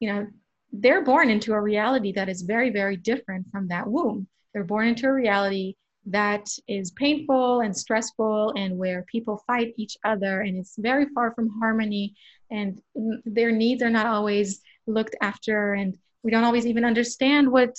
you 0.00 0.12
know 0.12 0.26
they're 0.72 1.04
born 1.04 1.30
into 1.30 1.52
a 1.52 1.60
reality 1.60 2.12
that 2.12 2.28
is 2.28 2.42
very 2.42 2.70
very 2.70 2.96
different 2.96 3.46
from 3.50 3.68
that 3.68 3.86
womb. 3.86 4.26
They're 4.52 4.64
born 4.64 4.88
into 4.88 5.06
a 5.06 5.12
reality 5.12 5.74
that 6.06 6.48
is 6.68 6.92
painful 6.92 7.60
and 7.60 7.76
stressful 7.76 8.52
and 8.56 8.78
where 8.78 9.04
people 9.10 9.42
fight 9.46 9.74
each 9.76 9.96
other 10.04 10.42
and 10.42 10.56
it's 10.56 10.76
very 10.78 11.06
far 11.14 11.34
from 11.34 11.50
harmony 11.58 12.14
and 12.50 12.80
their 13.24 13.50
needs 13.50 13.82
are 13.82 13.90
not 13.90 14.06
always 14.06 14.60
looked 14.86 15.16
after 15.20 15.74
and 15.74 15.98
we 16.22 16.30
don't 16.30 16.44
always 16.44 16.66
even 16.66 16.84
understand 16.84 17.50
what 17.50 17.74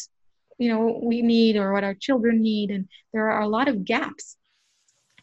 you 0.57 0.69
know 0.69 0.99
we 1.01 1.21
need 1.21 1.55
or 1.55 1.71
what 1.71 1.85
our 1.85 1.93
children 1.93 2.41
need 2.41 2.69
and 2.69 2.87
there 3.13 3.31
are 3.31 3.41
a 3.41 3.47
lot 3.47 3.69
of 3.69 3.85
gaps 3.85 4.35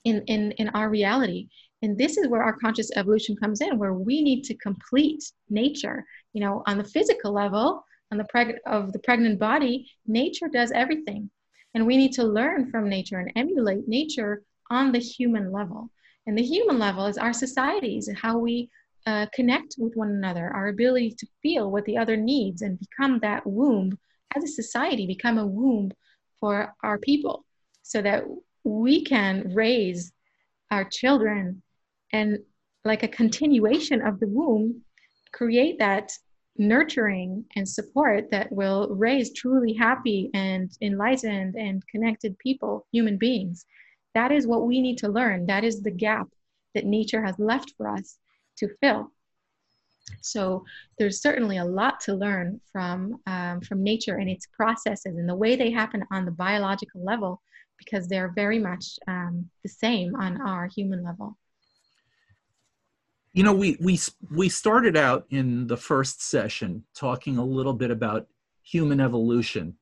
in 0.04 0.22
in 0.22 0.52
in 0.52 0.68
our 0.70 0.88
reality 0.88 1.48
and 1.84 1.98
this 1.98 2.16
is 2.16 2.28
where 2.28 2.42
our 2.42 2.56
conscious 2.56 2.90
evolution 2.96 3.36
comes 3.36 3.60
in 3.60 3.78
where 3.78 3.92
we 3.92 4.22
need 4.22 4.42
to 4.44 4.54
complete 4.54 5.22
nature. 5.50 6.06
You 6.32 6.40
know 6.40 6.62
on 6.66 6.78
the 6.78 6.84
physical 6.84 7.32
level 7.32 7.84
on 8.10 8.18
the 8.18 8.26
preg- 8.34 8.58
of 8.66 8.92
the 8.92 8.98
pregnant 9.00 9.38
body 9.38 9.90
nature 10.06 10.48
does 10.48 10.72
everything. 10.72 11.30
And 11.74 11.86
we 11.86 11.96
need 11.96 12.12
to 12.12 12.24
learn 12.24 12.70
from 12.70 12.88
nature 12.88 13.18
and 13.18 13.30
emulate 13.36 13.86
nature 13.86 14.42
on 14.70 14.92
the 14.92 14.98
human 14.98 15.52
level. 15.52 15.90
And 16.26 16.38
the 16.38 16.42
human 16.42 16.78
level 16.78 17.06
is 17.06 17.18
our 17.18 17.34
societies 17.34 18.08
and 18.08 18.16
how 18.16 18.38
we 18.38 18.70
uh, 19.06 19.26
connect 19.34 19.74
with 19.76 19.94
one 19.94 20.08
another, 20.08 20.50
our 20.54 20.68
ability 20.68 21.14
to 21.18 21.26
feel 21.42 21.70
what 21.70 21.84
the 21.84 21.98
other 21.98 22.16
needs 22.16 22.62
and 22.62 22.78
become 22.78 23.18
that 23.18 23.46
womb 23.46 23.98
as 24.34 24.42
a 24.42 24.48
society, 24.48 25.06
become 25.06 25.36
a 25.36 25.46
womb 25.46 25.90
for 26.40 26.72
our 26.82 26.98
people 26.98 27.44
so 27.82 28.00
that 28.00 28.24
we 28.64 29.04
can 29.04 29.52
raise 29.52 30.12
our 30.70 30.84
children 30.84 31.62
and, 32.16 32.28
like 32.90 33.02
a 33.02 33.16
continuation 33.22 33.98
of 34.08 34.14
the 34.20 34.32
womb, 34.38 34.82
create 35.32 35.76
that 35.78 36.06
nurturing 36.56 37.30
and 37.56 37.66
support 37.68 38.30
that 38.30 38.48
will 38.58 38.82
raise 39.06 39.32
truly 39.32 39.72
happy 39.86 40.30
and 40.34 40.66
enlightened 40.88 41.54
and 41.56 41.86
connected 41.92 42.38
people, 42.46 42.86
human 42.92 43.16
beings. 43.26 43.66
That 44.18 44.30
is 44.30 44.46
what 44.46 44.66
we 44.68 44.76
need 44.86 44.98
to 44.98 45.08
learn. 45.18 45.46
That 45.46 45.64
is 45.64 45.76
the 45.82 45.96
gap 46.06 46.28
that 46.74 46.84
nature 46.98 47.22
has 47.24 47.36
left 47.38 47.68
for 47.76 47.86
us 47.96 48.18
to 48.58 48.68
fill. 48.80 49.10
So 50.20 50.64
there's 50.98 51.22
certainly 51.22 51.58
a 51.58 51.70
lot 51.80 51.96
to 52.06 52.14
learn 52.14 52.60
from 52.72 52.96
um, 53.34 53.56
from 53.66 53.82
nature 53.92 54.16
and 54.20 54.28
its 54.34 54.46
processes 54.58 55.14
and 55.18 55.28
the 55.28 55.40
way 55.42 55.56
they 55.56 55.70
happen 55.80 56.02
on 56.14 56.24
the 56.24 56.36
biological 56.46 57.02
level, 57.12 57.32
because 57.82 58.04
they're 58.06 58.32
very 58.44 58.60
much 58.70 58.84
um, 59.08 59.34
the 59.64 59.72
same 59.84 60.14
on 60.24 60.32
our 60.50 60.68
human 60.76 61.02
level. 61.02 61.28
You 63.34 63.42
know, 63.42 63.52
we 63.52 63.76
we 63.80 63.98
we 64.30 64.48
started 64.48 64.96
out 64.96 65.26
in 65.28 65.66
the 65.66 65.76
first 65.76 66.22
session 66.22 66.84
talking 66.94 67.36
a 67.36 67.44
little 67.44 67.72
bit 67.72 67.90
about 67.90 68.28
human 68.62 69.00
evolution 69.00 69.76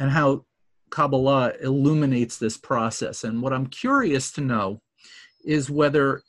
and 0.00 0.10
how 0.10 0.44
Kabbalah 0.90 1.52
illuminates 1.62 2.38
this 2.38 2.56
process. 2.56 3.22
And 3.22 3.40
what 3.40 3.52
I'm 3.52 3.66
curious 3.66 4.32
to 4.32 4.40
know 4.40 4.82
is 5.44 5.70
whether 5.70 6.22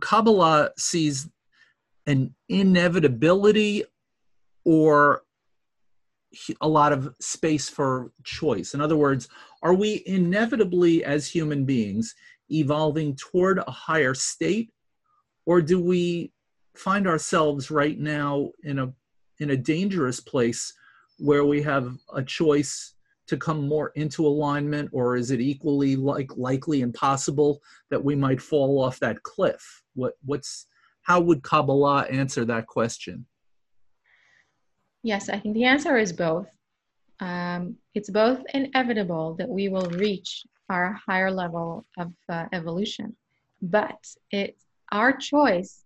Kabbalah 0.00 0.70
sees 0.78 1.28
an 2.06 2.32
inevitability 2.48 3.84
or 4.64 5.22
a 6.60 6.68
lot 6.68 6.92
of 6.92 7.12
space 7.20 7.68
for 7.68 8.12
choice. 8.22 8.72
In 8.72 8.80
other 8.80 8.96
words, 8.96 9.28
are 9.64 9.74
we 9.74 10.04
inevitably, 10.06 11.04
as 11.04 11.26
human 11.26 11.64
beings, 11.64 12.14
evolving 12.50 13.16
toward 13.16 13.58
a 13.58 13.70
higher 13.70 14.14
state, 14.14 14.70
or 15.46 15.60
do 15.60 15.80
we 15.82 16.32
find 16.74 17.06
ourselves 17.06 17.70
right 17.70 17.98
now 17.98 18.50
in 18.64 18.78
a 18.78 18.92
in 19.38 19.50
a 19.50 19.56
dangerous 19.56 20.20
place 20.20 20.72
where 21.18 21.44
we 21.44 21.62
have 21.62 21.96
a 22.14 22.22
choice 22.22 22.94
to 23.26 23.36
come 23.36 23.66
more 23.66 23.92
into 23.94 24.26
alignment, 24.26 24.90
or 24.92 25.16
is 25.16 25.30
it 25.30 25.40
equally 25.40 25.96
like 25.96 26.30
likely 26.36 26.82
and 26.82 26.92
possible 26.94 27.60
that 27.90 28.02
we 28.02 28.14
might 28.14 28.40
fall 28.40 28.82
off 28.82 28.98
that 29.00 29.22
cliff? 29.22 29.82
What 29.94 30.14
what's 30.24 30.66
how 31.02 31.20
would 31.20 31.42
Kabbalah 31.42 32.02
answer 32.02 32.44
that 32.44 32.66
question? 32.66 33.26
Yes, 35.02 35.28
I 35.28 35.38
think 35.38 35.54
the 35.54 35.64
answer 35.64 35.96
is 35.96 36.12
both. 36.12 36.48
Um, 37.20 37.76
it's 37.94 38.10
both 38.10 38.42
inevitable 38.54 39.34
that 39.38 39.48
we 39.48 39.68
will 39.68 39.88
reach 39.90 40.44
our 40.68 40.98
higher 41.06 41.30
level 41.30 41.84
of 41.98 42.12
uh, 42.28 42.46
evolution, 42.52 43.16
but 43.60 43.98
it's 44.30 44.61
our 44.92 45.16
choice 45.16 45.82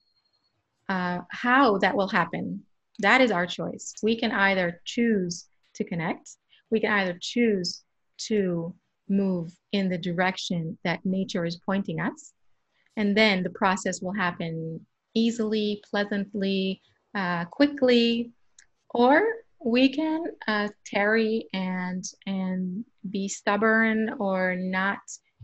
uh, 0.89 1.21
how 1.31 1.79
that 1.79 1.97
will 1.97 2.09
happen. 2.09 2.63
That 2.99 3.21
is 3.21 3.31
our 3.31 3.47
choice. 3.47 3.95
We 4.03 4.19
can 4.19 4.33
either 4.33 4.81
choose 4.85 5.47
to 5.75 5.85
connect, 5.85 6.37
we 6.71 6.81
can 6.81 6.91
either 6.91 7.19
choose 7.21 7.83
to 8.29 8.75
move 9.09 9.53
in 9.73 9.89
the 9.89 9.99
direction 9.99 10.77
that 10.85 11.05
nature 11.05 11.45
is 11.45 11.61
pointing 11.65 12.01
us, 12.01 12.33
and 12.97 13.17
then 13.17 13.43
the 13.43 13.51
process 13.51 14.01
will 14.01 14.15
happen 14.15 14.85
easily, 15.15 15.83
pleasantly, 15.89 16.81
uh, 17.15 17.45
quickly, 17.47 18.33
or 18.91 19.23
we 19.65 19.89
can 19.89 20.25
uh, 20.49 20.69
tarry 20.85 21.47
and 21.53 22.05
and 22.27 22.85
be 23.11 23.29
stubborn 23.29 24.11
or 24.19 24.57
not 24.57 24.99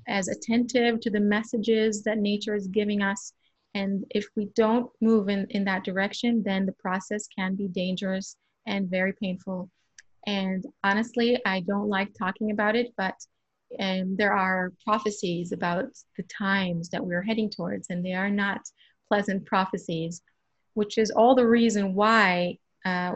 as 0.09 0.29
attentive 0.29 1.01
to 1.01 1.11
the 1.11 1.21
messages 1.21 2.03
that 2.03 2.19
nature 2.19 2.55
is 2.55 2.67
giving 2.69 3.03
us 3.03 3.33
and 3.75 4.05
if 4.11 4.27
we 4.37 4.47
don't 4.55 4.91
move 5.01 5.29
in, 5.29 5.47
in 5.51 5.65
that 5.65 5.85
direction 5.85 6.43
then 6.45 6.67
the 6.67 6.73
process 6.73 7.27
can 7.37 7.55
be 7.55 7.69
dangerous 7.69 8.37
and 8.67 8.89
very 8.89 9.13
painful. 9.13 9.69
And 10.27 10.65
honestly 10.85 11.41
i 11.45 11.61
don't 11.61 11.89
like 11.89 12.11
talking 12.15 12.51
about 12.51 12.77
it 12.77 12.93
but 12.97 13.17
um, 13.81 14.17
there 14.17 14.35
are 14.35 14.73
prophecies 14.85 15.53
about 15.53 15.87
the 16.17 16.25
times 16.25 16.91
that 16.91 17.05
we're 17.05 17.23
heading 17.23 17.49
towards 17.49 17.89
and 17.91 18.05
they 18.05 18.13
are 18.13 18.31
not 18.31 18.61
pleasant 19.09 19.47
prophecies 19.47 20.23
which 20.75 20.99
is 20.99 21.11
all 21.11 21.35
the 21.35 21.47
reason 21.47 21.95
why 21.95 22.59
uh, 22.85 23.13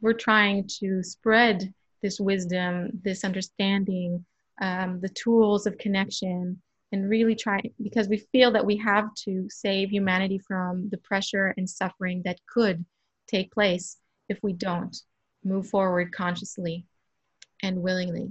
we're 0.00 0.12
trying 0.12 0.66
to 0.80 1.02
spread 1.02 1.72
this 2.02 2.18
wisdom, 2.18 2.90
this 3.02 3.24
understanding, 3.24 4.24
um, 4.62 5.00
the 5.00 5.08
tools 5.10 5.66
of 5.66 5.78
connection, 5.78 6.60
and 6.92 7.08
really 7.08 7.34
try 7.34 7.60
because 7.82 8.08
we 8.08 8.18
feel 8.32 8.50
that 8.52 8.64
we 8.64 8.76
have 8.76 9.14
to 9.14 9.46
save 9.48 9.90
humanity 9.90 10.38
from 10.38 10.88
the 10.90 10.98
pressure 10.98 11.54
and 11.56 11.68
suffering 11.68 12.22
that 12.24 12.40
could 12.52 12.84
take 13.28 13.52
place 13.52 13.98
if 14.28 14.38
we 14.42 14.52
don't 14.52 14.96
move 15.44 15.68
forward 15.68 16.12
consciously 16.12 16.84
and 17.62 17.80
willingly. 17.80 18.30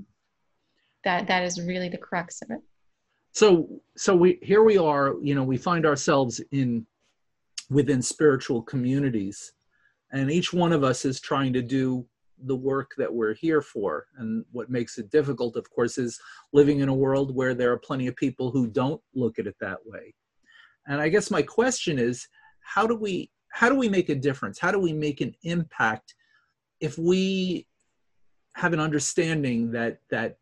That 1.04 1.28
that 1.28 1.44
is 1.44 1.62
really 1.62 1.90
the 1.90 1.98
crux 1.98 2.42
of 2.42 2.52
it. 2.52 2.60
So 3.32 3.82
so 3.96 4.16
we 4.16 4.40
here 4.42 4.64
we 4.64 4.78
are, 4.78 5.16
you 5.22 5.36
know, 5.36 5.44
we 5.44 5.58
find 5.58 5.86
ourselves 5.86 6.42
in 6.52 6.86
within 7.70 8.02
spiritual 8.02 8.62
communities 8.64 9.54
and 10.12 10.32
each 10.32 10.54
one 10.54 10.72
of 10.72 10.84
us 10.84 11.06
is 11.06 11.20
trying 11.20 11.54
to 11.54 11.62
do 11.62 12.06
the 12.46 12.56
work 12.56 12.92
that 12.98 13.14
we're 13.14 13.34
here 13.34 13.62
for. 13.62 14.08
And 14.18 14.46
what 14.52 14.70
makes 14.70 14.98
it 14.98 15.12
difficult 15.12 15.56
of 15.56 15.70
course 15.70 15.98
is 15.98 16.20
living 16.54 16.80
in 16.80 16.90
a 16.90 16.94
world 16.94 17.36
where 17.36 17.54
there 17.54 17.72
are 17.72 17.78
plenty 17.78 18.08
of 18.08 18.16
people 18.16 18.52
who 18.52 18.68
don't 18.68 19.02
look 19.14 19.40
at 19.40 19.48
it 19.48 19.56
that 19.60 19.80
way. 19.86 20.14
And 20.88 21.02
i 21.02 21.10
guess 21.10 21.30
my 21.30 21.42
question 21.42 22.00
is 22.00 22.28
how 22.62 22.88
do 22.88 22.96
we 22.96 23.30
how 23.52 23.68
do 23.68 23.76
we 23.76 23.90
make 23.90 24.10
a 24.10 24.16
difference? 24.16 24.60
How 24.60 24.72
do 24.72 24.80
we 24.80 24.94
make 24.94 25.22
an 25.22 25.34
impact 25.44 26.14
if 26.80 26.98
we 26.98 27.68
have 28.56 28.74
an 28.74 28.80
understanding 28.80 29.72
that 29.72 30.00
that 30.10 30.38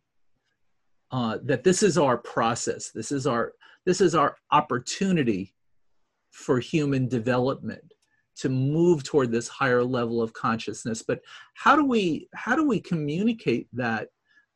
uh, 1.11 1.37
that 1.43 1.63
this 1.63 1.83
is 1.83 1.97
our 1.97 2.17
process 2.17 2.91
this 2.91 3.11
is 3.11 3.25
our 3.25 3.53
this 3.85 4.01
is 4.01 4.13
our 4.13 4.35
opportunity 4.51 5.53
for 6.31 6.59
human 6.59 7.07
development 7.07 7.93
to 8.37 8.49
move 8.49 9.03
toward 9.03 9.31
this 9.31 9.47
higher 9.47 9.83
level 9.83 10.21
of 10.21 10.33
consciousness. 10.33 11.01
But 11.01 11.21
how 11.55 11.75
do 11.75 11.85
we 11.85 12.29
how 12.33 12.55
do 12.55 12.67
we 12.67 12.79
communicate 12.79 13.67
that 13.73 14.09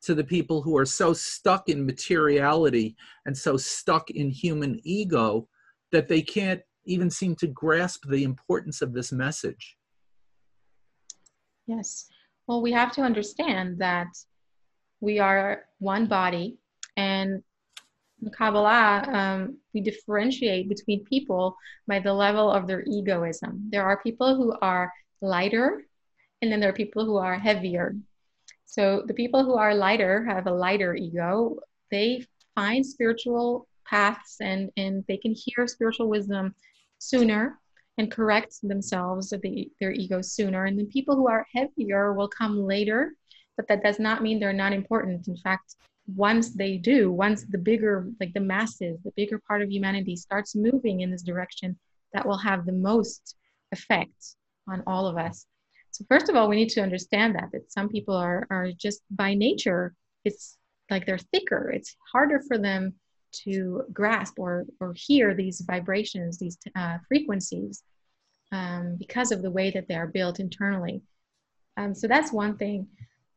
to 0.04 0.16
the 0.16 0.24
people 0.24 0.62
who 0.62 0.78
are 0.78 0.86
so 0.86 1.14
stuck 1.14 1.70
in 1.70 1.86
materiality 1.86 2.96
and 3.26 3.38
so 3.38 3.58
stuck 3.58 4.10
in 4.12 4.30
human 4.30 4.80
ego 4.84 5.48
that 5.92 6.08
they 6.08 6.22
can't 6.22 6.62
even 6.86 7.10
seem 7.10 7.36
to 7.36 7.48
grasp 7.48 8.04
the 8.08 8.24
importance 8.24 8.82
of 8.82 8.94
this 8.94 9.12
message? 9.12 9.78
Yes. 11.68 12.08
Well 12.48 12.62
we 12.62 12.72
have 12.72 12.92
to 12.94 13.02
understand 13.02 13.80
that 13.80 14.08
we 15.00 15.20
are 15.20 15.66
one 15.80 16.06
body 16.06 16.58
and 16.98 17.42
Kabbalah, 18.30 19.04
um, 19.12 19.58
we 19.74 19.82
differentiate 19.82 20.70
between 20.70 21.06
people 21.06 21.58
by 21.88 22.00
the 22.00 22.14
level 22.14 22.52
of 22.52 22.68
their 22.68 22.84
egoism. 22.86 23.70
There 23.70 23.84
are 23.84 24.02
people 24.02 24.36
who 24.36 24.56
are 24.62 24.92
lighter, 25.22 25.84
and 26.42 26.52
then 26.52 26.60
there 26.60 26.70
are 26.70 26.74
people 26.74 27.06
who 27.06 27.18
are 27.18 27.38
heavier. 27.40 27.96
So 28.66 29.04
the 29.06 29.14
people 29.14 29.44
who 29.44 29.56
are 29.56 29.74
lighter 29.74 30.24
have 30.26 30.48
a 30.48 30.54
lighter 30.54 30.96
ego. 30.96 31.58
They 31.90 32.26
find 32.56 32.86
spiritual 32.86 33.68
paths 33.86 34.38
and, 34.40 34.70
and 34.78 35.04
they 35.08 35.18
can 35.18 35.34
hear 35.34 35.68
spiritual 35.68 36.08
wisdom 36.08 36.56
sooner 36.98 37.60
and 37.98 38.10
correct 38.12 38.56
themselves 38.64 39.30
the, 39.30 39.70
their 39.80 39.92
ego 39.92 40.22
sooner. 40.22 40.66
And 40.66 40.80
then 40.80 40.88
people 40.88 41.16
who 41.16 41.28
are 41.28 41.46
heavier 41.54 42.14
will 42.14 42.30
come 42.30 42.64
later, 42.66 43.14
but 43.58 43.68
that 43.68 43.84
does 43.84 44.00
not 44.00 44.24
mean 44.24 44.40
they're 44.40 44.54
not 44.54 44.74
important. 44.74 45.28
In 45.28 45.38
fact, 45.38 45.76
once 46.16 46.54
they 46.54 46.78
do, 46.78 47.12
once 47.12 47.46
the 47.50 47.58
bigger, 47.58 48.10
like 48.20 48.34
the 48.34 48.40
masses, 48.40 49.00
the 49.04 49.14
bigger 49.16 49.40
part 49.48 49.62
of 49.62 49.72
humanity 49.72 50.16
starts 50.16 50.56
moving 50.56 51.02
in 51.02 51.12
this 51.12 51.24
direction, 51.24 51.78
that 52.14 52.26
will 52.26 52.38
have 52.38 52.66
the 52.66 52.72
most 52.72 53.36
effect 53.72 54.36
on 54.68 54.84
all 54.88 55.08
of 55.08 55.18
us. 55.18 55.46
So 55.92 56.06
first 56.10 56.30
of 56.30 56.36
all, 56.36 56.48
we 56.48 56.56
need 56.56 56.70
to 56.70 56.82
understand 56.82 57.36
that 57.36 57.50
that 57.52 57.72
some 57.72 57.90
people 57.90 58.16
are 58.16 58.48
are 58.50 58.72
just 58.72 59.02
by 59.12 59.34
nature, 59.34 59.94
it's 60.24 60.58
like 60.90 61.06
they're 61.06 61.18
thicker. 61.18 61.70
It's 61.70 61.96
harder 62.12 62.42
for 62.48 62.58
them 62.58 62.94
to 63.44 63.84
grasp 63.94 64.40
or 64.40 64.66
or 64.80 64.94
hear 64.96 65.34
these 65.34 65.62
vibrations, 65.62 66.38
these 66.38 66.58
uh, 66.76 66.98
frequencies, 67.08 67.84
um, 68.52 68.96
because 68.98 69.32
of 69.32 69.42
the 69.42 69.52
way 69.52 69.72
that 69.72 69.88
they 69.88 69.96
are 69.96 70.08
built 70.08 70.40
internally. 70.40 71.02
Um, 71.78 71.94
so 71.96 72.08
that's 72.08 72.34
one 72.34 72.58
thing. 72.58 72.88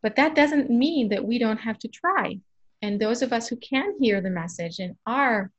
But 0.02 0.16
that 0.16 0.34
doesn't 0.34 0.70
mean 0.70 1.08
that 1.08 1.24
we 1.24 1.38
don't 1.38 1.58
have 1.58 1.78
to 1.80 1.88
try. 1.88 2.38
And 2.84 3.00
those 3.00 3.22
of 3.22 3.32
us 3.32 3.48
who 3.48 3.56
can 3.56 3.94
hear 3.98 4.20
the 4.20 4.28
message 4.28 4.78
and 4.78 4.94
are 5.06 5.50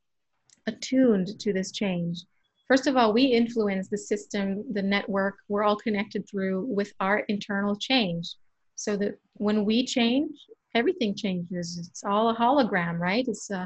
attuned 0.67 1.39
to 1.39 1.53
this 1.53 1.71
change, 1.71 2.19
first 2.67 2.85
of 2.85 2.95
all, 2.95 3.13
we 3.13 3.23
influence 3.23 3.88
the 3.88 3.97
system, 3.97 4.63
the 4.73 4.83
network 4.83 5.38
we're 5.49 5.63
all 5.63 5.75
connected 5.75 6.29
through 6.29 6.65
with 6.65 6.93
our 6.99 7.19
internal 7.27 7.75
change. 7.77 8.35
So 8.75 8.95
that 8.97 9.15
when 9.33 9.65
we 9.65 9.83
change, 9.88 10.33
everything 10.75 11.15
changes. 11.15 11.79
It's 11.79 12.03
all 12.03 12.29
a 12.29 12.35
hologram, 12.35 12.99
right? 12.99 13.25
It's 13.27 13.49
uh, 13.49 13.65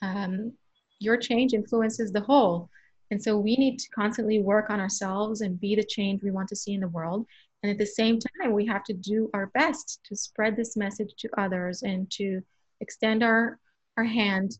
um, 0.00 0.54
your 0.98 1.18
change 1.18 1.52
influences 1.52 2.12
the 2.12 2.22
whole. 2.22 2.70
And 3.10 3.22
so 3.22 3.36
we 3.36 3.56
need 3.56 3.78
to 3.78 3.90
constantly 3.90 4.38
work 4.40 4.70
on 4.70 4.80
ourselves 4.80 5.42
and 5.42 5.60
be 5.60 5.76
the 5.76 5.84
change 5.84 6.22
we 6.22 6.30
want 6.30 6.48
to 6.48 6.56
see 6.56 6.72
in 6.72 6.80
the 6.80 6.88
world. 6.88 7.26
And 7.62 7.70
at 7.70 7.76
the 7.76 7.84
same 8.00 8.18
time, 8.40 8.52
we 8.52 8.64
have 8.64 8.84
to 8.84 8.94
do 8.94 9.28
our 9.34 9.48
best 9.48 10.00
to 10.06 10.16
spread 10.16 10.56
this 10.56 10.78
message 10.78 11.12
to 11.18 11.28
others 11.36 11.82
and 11.82 12.10
to 12.12 12.40
extend 12.80 13.22
our, 13.22 13.58
our 13.96 14.04
hand 14.04 14.58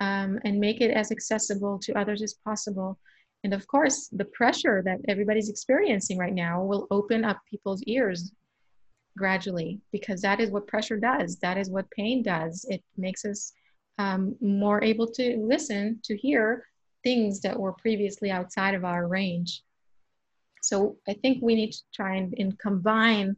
um, 0.00 0.38
and 0.44 0.58
make 0.58 0.80
it 0.80 0.90
as 0.90 1.12
accessible 1.12 1.78
to 1.80 1.98
others 1.98 2.22
as 2.22 2.34
possible. 2.44 2.98
And 3.44 3.54
of 3.54 3.66
course, 3.66 4.08
the 4.08 4.26
pressure 4.26 4.82
that 4.84 5.00
everybody's 5.08 5.48
experiencing 5.48 6.18
right 6.18 6.34
now 6.34 6.62
will 6.62 6.86
open 6.90 7.24
up 7.24 7.38
people's 7.50 7.82
ears 7.84 8.32
gradually 9.16 9.80
because 9.92 10.20
that 10.22 10.40
is 10.40 10.50
what 10.50 10.66
pressure 10.66 10.98
does. 10.98 11.36
That 11.38 11.56
is 11.58 11.70
what 11.70 11.90
pain 11.90 12.22
does. 12.22 12.64
It 12.68 12.82
makes 12.96 13.24
us 13.24 13.52
um, 13.98 14.36
more 14.40 14.82
able 14.82 15.06
to 15.12 15.36
listen, 15.38 16.00
to 16.04 16.16
hear 16.16 16.64
things 17.04 17.40
that 17.40 17.58
were 17.58 17.72
previously 17.72 18.30
outside 18.30 18.74
of 18.74 18.84
our 18.84 19.06
range. 19.06 19.62
so 20.62 20.96
I 21.08 21.14
think 21.14 21.42
we 21.42 21.54
need 21.54 21.72
to 21.72 21.82
try 21.94 22.16
and, 22.16 22.34
and 22.38 22.58
combine 22.58 23.36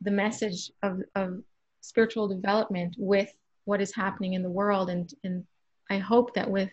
the 0.00 0.10
message 0.10 0.70
of, 0.82 1.00
of 1.14 1.42
spiritual 1.86 2.26
development 2.26 2.96
with 2.98 3.32
what 3.64 3.80
is 3.80 3.94
happening 3.94 4.34
in 4.34 4.42
the 4.42 4.50
world. 4.50 4.90
And, 4.90 5.08
and 5.22 5.44
I 5.88 5.98
hope 5.98 6.34
that 6.34 6.50
with 6.50 6.70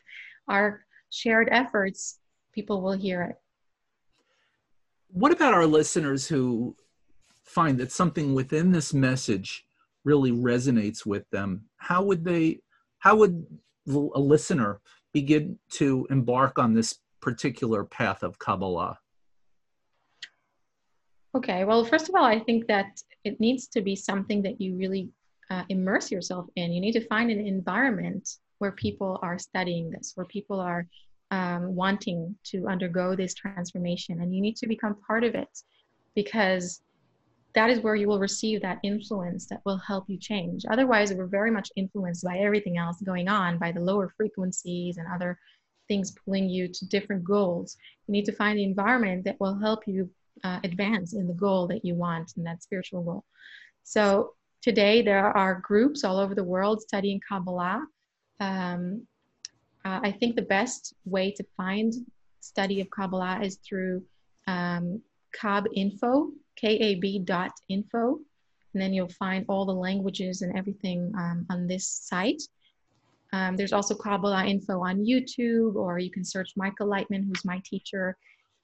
our 0.47 0.85
shared 1.11 1.49
efforts, 1.51 2.19
people 2.51 2.81
will 2.81 2.97
hear 2.97 3.21
it. 3.21 3.35
What 5.11 5.31
about 5.31 5.53
our 5.53 5.67
listeners 5.67 6.27
who 6.27 6.75
find 7.43 7.77
that 7.77 7.91
something 7.91 8.33
within 8.33 8.71
this 8.71 8.93
message 8.93 9.65
really 10.03 10.31
resonates 10.31 11.05
with 11.05 11.29
them? 11.29 11.65
How 11.77 12.01
would 12.01 12.25
they, 12.25 12.61
how 12.97 13.15
would 13.17 13.45
a 13.87 14.19
listener 14.19 14.81
begin 15.13 15.59
to 15.73 16.07
embark 16.09 16.57
on 16.57 16.73
this 16.73 16.97
particular 17.21 17.83
path 17.83 18.23
of 18.23 18.39
Kabbalah? 18.39 18.97
Okay, 21.35 21.65
well, 21.65 21.83
first 21.83 22.09
of 22.09 22.15
all, 22.15 22.23
I 22.23 22.39
think 22.39 22.67
that 22.67 23.01
it 23.23 23.39
needs 23.39 23.67
to 23.69 23.81
be 23.81 23.95
something 23.95 24.43
that 24.43 24.61
you 24.61 24.75
really 24.75 25.09
uh, 25.49 25.63
immerse 25.69 26.11
yourself 26.11 26.45
in. 26.55 26.71
You 26.71 26.79
need 26.79 26.91
to 26.91 27.07
find 27.07 27.31
an 27.31 27.47
environment 27.47 28.37
where 28.59 28.71
people 28.71 29.19
are 29.23 29.39
studying 29.39 29.89
this, 29.89 30.11
where 30.15 30.27
people 30.27 30.59
are 30.59 30.85
um, 31.31 31.75
wanting 31.75 32.35
to 32.45 32.67
undergo 32.67 33.15
this 33.15 33.33
transformation, 33.33 34.21
and 34.21 34.33
you 34.33 34.41
need 34.41 34.55
to 34.57 34.67
become 34.67 34.95
part 35.07 35.23
of 35.23 35.33
it 35.33 35.49
because 36.13 36.81
that 37.55 37.71
is 37.71 37.79
where 37.79 37.95
you 37.95 38.07
will 38.07 38.19
receive 38.19 38.61
that 38.61 38.79
influence 38.83 39.47
that 39.47 39.61
will 39.65 39.77
help 39.77 40.05
you 40.07 40.17
change. 40.19 40.65
Otherwise, 40.69 41.13
we're 41.13 41.25
very 41.25 41.51
much 41.51 41.71
influenced 41.75 42.23
by 42.23 42.37
everything 42.37 42.77
else 42.77 43.01
going 43.01 43.27
on, 43.27 43.57
by 43.57 43.71
the 43.71 43.79
lower 43.79 44.13
frequencies 44.15 44.97
and 44.97 45.07
other 45.11 45.39
things 45.87 46.15
pulling 46.23 46.47
you 46.47 46.67
to 46.67 46.87
different 46.87 47.23
goals. 47.23 47.77
You 48.07 48.11
need 48.11 48.25
to 48.25 48.31
find 48.31 48.57
the 48.57 48.63
environment 48.63 49.23
that 49.25 49.39
will 49.39 49.57
help 49.57 49.87
you 49.87 50.09
uh, 50.43 50.59
advance 50.63 51.13
in 51.13 51.27
the 51.27 51.33
goal 51.33 51.67
that 51.67 51.85
you 51.85 51.95
want 51.95 52.33
and 52.35 52.45
that 52.45 52.63
spiritual 52.63 53.01
goal. 53.03 53.23
So 53.83 54.33
today 54.61 55.01
there 55.01 55.35
are 55.37 55.55
groups 55.55 56.03
all 56.03 56.17
over 56.17 56.35
the 56.35 56.43
world 56.43 56.81
studying 56.81 57.19
Kabbalah. 57.27 57.85
Um, 58.39 59.05
uh, 59.85 59.99
I 60.03 60.11
think 60.11 60.35
the 60.35 60.43
best 60.43 60.93
way 61.05 61.31
to 61.31 61.43
find 61.57 61.93
study 62.39 62.81
of 62.81 62.89
Kabbalah 62.89 63.41
is 63.41 63.57
through 63.67 64.03
um, 64.47 65.01
Kab 65.33 65.65
Info, 65.73 66.29
K-A-B 66.55 67.19
dot 67.19 67.51
info, 67.69 68.19
and 68.73 68.81
then 68.81 68.93
you'll 68.93 69.09
find 69.09 69.45
all 69.47 69.65
the 69.65 69.73
languages 69.73 70.41
and 70.41 70.55
everything 70.57 71.11
um, 71.17 71.45
on 71.49 71.67
this 71.67 71.87
site. 71.87 72.41
Um, 73.33 73.55
there's 73.55 73.73
also 73.73 73.95
Kabbalah 73.95 74.45
info 74.45 74.83
on 74.83 75.05
YouTube, 75.05 75.75
or 75.75 75.97
you 75.97 76.11
can 76.11 76.23
search 76.23 76.51
Michael 76.55 76.87
Laitman, 76.87 77.25
who's 77.25 77.43
my 77.43 77.61
teacher, 77.65 78.15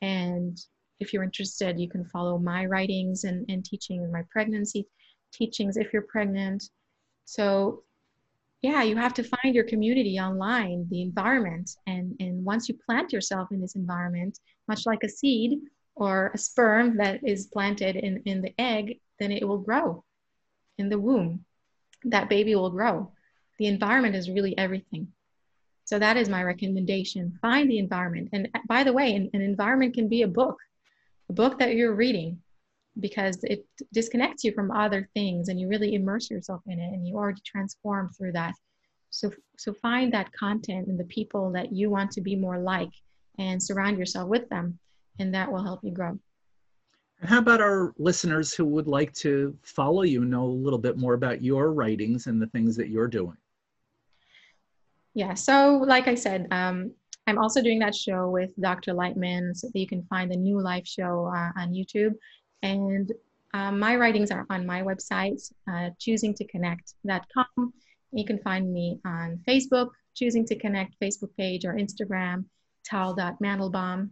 and 0.01 0.59
if 0.99 1.13
you're 1.13 1.23
interested, 1.23 1.79
you 1.79 1.89
can 1.89 2.05
follow 2.05 2.37
my 2.37 2.65
writings 2.65 3.23
and, 3.23 3.45
and 3.49 3.63
teaching 3.63 4.11
my 4.11 4.23
pregnancy 4.31 4.87
teachings 5.31 5.77
if 5.77 5.93
you're 5.93 6.03
pregnant. 6.03 6.69
So 7.25 7.83
yeah, 8.61 8.83
you 8.83 8.97
have 8.97 9.13
to 9.13 9.23
find 9.23 9.55
your 9.55 9.63
community 9.63 10.19
online, 10.19 10.87
the 10.89 11.01
environment. 11.01 11.71
And, 11.87 12.15
and 12.19 12.43
once 12.43 12.67
you 12.67 12.75
plant 12.85 13.13
yourself 13.13 13.51
in 13.51 13.61
this 13.61 13.75
environment, 13.75 14.39
much 14.67 14.85
like 14.85 15.03
a 15.03 15.09
seed 15.09 15.59
or 15.95 16.31
a 16.33 16.37
sperm 16.37 16.97
that 16.97 17.25
is 17.25 17.47
planted 17.47 17.95
in, 17.95 18.21
in 18.25 18.41
the 18.41 18.53
egg, 18.59 18.99
then 19.19 19.31
it 19.31 19.47
will 19.47 19.59
grow 19.59 20.03
in 20.77 20.89
the 20.89 20.99
womb. 20.99 21.45
That 22.03 22.29
baby 22.29 22.55
will 22.55 22.69
grow. 22.69 23.11
The 23.59 23.67
environment 23.67 24.15
is 24.15 24.29
really 24.29 24.57
everything. 24.57 25.09
So 25.85 25.97
that 25.97 26.17
is 26.17 26.29
my 26.29 26.43
recommendation. 26.43 27.37
Find 27.41 27.69
the 27.69 27.79
environment. 27.79 28.29
And 28.33 28.49
uh, 28.53 28.59
by 28.67 28.83
the 28.83 28.93
way, 28.93 29.15
an, 29.15 29.29
an 29.33 29.41
environment 29.41 29.93
can 29.93 30.07
be 30.07 30.21
a 30.21 30.27
book 30.27 30.57
book 31.33 31.59
that 31.59 31.75
you're 31.75 31.95
reading 31.95 32.39
because 32.99 33.43
it 33.43 33.65
disconnects 33.93 34.43
you 34.43 34.51
from 34.51 34.71
other 34.71 35.07
things 35.13 35.49
and 35.49 35.59
you 35.59 35.67
really 35.67 35.95
immerse 35.95 36.29
yourself 36.29 36.61
in 36.67 36.79
it 36.79 36.91
and 36.93 37.07
you 37.07 37.15
already 37.15 37.41
transform 37.45 38.09
through 38.09 38.33
that. 38.33 38.53
So 39.09 39.31
so 39.57 39.73
find 39.73 40.13
that 40.13 40.31
content 40.33 40.87
and 40.87 40.99
the 40.99 41.05
people 41.05 41.51
that 41.51 41.71
you 41.71 41.89
want 41.89 42.11
to 42.11 42.21
be 42.21 42.35
more 42.35 42.59
like 42.59 42.91
and 43.37 43.61
surround 43.61 43.97
yourself 43.97 44.27
with 44.27 44.47
them 44.49 44.77
and 45.19 45.33
that 45.33 45.51
will 45.51 45.63
help 45.63 45.81
you 45.83 45.91
grow. 45.91 46.19
How 47.21 47.39
about 47.39 47.59
our 47.59 47.93
listeners 47.97 48.53
who 48.53 48.65
would 48.65 48.87
like 48.87 49.13
to 49.15 49.57
follow 49.61 50.03
you 50.03 50.23
know 50.23 50.45
a 50.45 50.61
little 50.63 50.79
bit 50.79 50.97
more 50.97 51.15
about 51.15 51.43
your 51.43 51.73
writings 51.73 52.27
and 52.27 52.41
the 52.41 52.47
things 52.47 52.75
that 52.77 52.89
you're 52.89 53.07
doing? 53.07 53.37
Yeah 55.13 55.33
so 55.33 55.83
like 55.85 56.07
i 56.07 56.15
said 56.15 56.47
um, 56.51 56.91
I'm 57.29 57.37
also 57.37 57.61
doing 57.61 57.77
that 57.79 57.93
show 57.93 58.27
with 58.27 58.51
Dr. 58.59 58.91
Laitman, 58.93 59.55
so 59.55 59.67
that 59.67 59.79
you 59.79 59.85
can 59.85 60.03
find 60.09 60.31
the 60.31 60.35
new 60.35 60.59
live 60.59 60.87
show 60.87 61.27
uh, 61.27 61.51
on 61.61 61.71
YouTube. 61.71 62.15
And 62.63 63.11
um, 63.53 63.77
my 63.77 63.95
writings 63.97 64.31
are 64.31 64.47
on 64.49 64.65
my 64.65 64.81
website, 64.81 65.39
uh, 65.67 65.91
choosingtoconnect.com. 65.99 67.73
You 68.11 68.25
can 68.25 68.39
find 68.39 68.73
me 68.73 68.99
on 69.05 69.39
Facebook, 69.47 69.89
Choosing 70.15 70.43
to 70.47 70.55
Connect 70.55 70.99
Facebook 70.99 71.29
page, 71.37 71.65
or 71.65 71.75
Instagram, 71.75 72.45
tal.mandelbaum. 72.83 74.09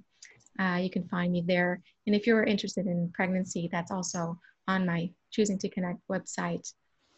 Uh, 0.60 0.80
you 0.80 0.92
can 0.92 1.08
find 1.08 1.32
me 1.32 1.44
there. 1.46 1.82
And 2.06 2.16
if 2.16 2.28
you're 2.28 2.44
interested 2.44 2.86
in 2.86 3.12
pregnancy, 3.16 3.68
that's 3.72 3.90
also 3.90 4.40
on 4.68 4.86
my 4.86 5.10
Choosing 5.32 5.58
to 5.58 5.70
Connect 5.70 6.00
website. 6.08 6.72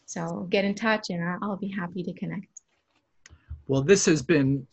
So 0.06 0.46
get 0.48 0.64
in 0.64 0.74
touch 0.74 1.10
and 1.10 1.22
I'll 1.42 1.58
be 1.58 1.68
happy 1.68 2.02
to 2.02 2.12
connect. 2.14 2.46
Well, 3.68 3.82
this 3.82 4.06
has 4.06 4.22
been 4.22 4.66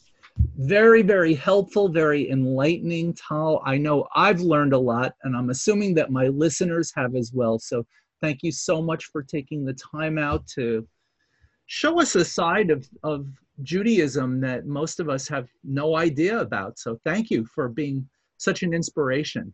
very, 0.57 1.01
very 1.01 1.33
helpful, 1.33 1.89
very 1.89 2.29
enlightening, 2.29 3.13
Tal. 3.13 3.61
I 3.65 3.77
know 3.77 4.07
I've 4.15 4.41
learned 4.41 4.73
a 4.73 4.77
lot, 4.77 5.13
and 5.23 5.35
I'm 5.35 5.49
assuming 5.49 5.93
that 5.95 6.11
my 6.11 6.27
listeners 6.27 6.91
have 6.95 7.15
as 7.15 7.31
well. 7.33 7.59
So 7.59 7.85
thank 8.21 8.43
you 8.43 8.51
so 8.51 8.81
much 8.81 9.05
for 9.05 9.21
taking 9.21 9.63
the 9.63 9.73
time 9.73 10.17
out 10.17 10.47
to 10.55 10.87
show 11.67 11.99
us 11.99 12.15
a 12.15 12.25
side 12.25 12.71
of, 12.71 12.87
of 13.03 13.27
Judaism 13.63 14.39
that 14.41 14.65
most 14.65 14.99
of 14.99 15.09
us 15.09 15.27
have 15.27 15.47
no 15.63 15.97
idea 15.97 16.39
about. 16.39 16.79
So 16.79 16.99
thank 17.05 17.29
you 17.29 17.45
for 17.45 17.69
being 17.69 18.07
such 18.37 18.63
an 18.63 18.73
inspiration. 18.73 19.53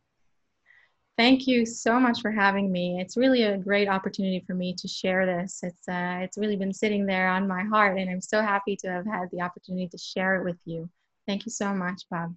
Thank 1.16 1.46
you 1.46 1.64
so 1.66 2.00
much 2.00 2.22
for 2.22 2.32
having 2.32 2.72
me. 2.72 3.00
It's 3.00 3.18
really 3.18 3.44
a 3.44 3.58
great 3.58 3.88
opportunity 3.88 4.44
for 4.48 4.56
me 4.56 4.74
to 4.74 4.88
share 4.88 5.28
this. 5.28 5.60
It's 5.62 5.88
uh, 5.88 6.18
it's 6.22 6.38
really 6.40 6.56
been 6.56 6.74
sitting 6.74 7.06
there 7.06 7.30
on 7.30 7.48
my 7.48 7.64
heart, 7.64 8.00
and 8.00 8.10
I'm 8.10 8.22
so 8.22 8.42
happy 8.42 8.76
to 8.78 8.88
have 8.88 9.06
had 9.06 9.30
the 9.32 9.42
opportunity 9.42 9.88
to 9.90 9.98
share 9.98 10.36
it 10.36 10.44
with 10.44 10.58
you. 10.66 10.90
Thank 11.28 11.46
you 11.46 11.52
so 11.52 11.74
much, 11.74 12.04
Bob. 12.10 12.34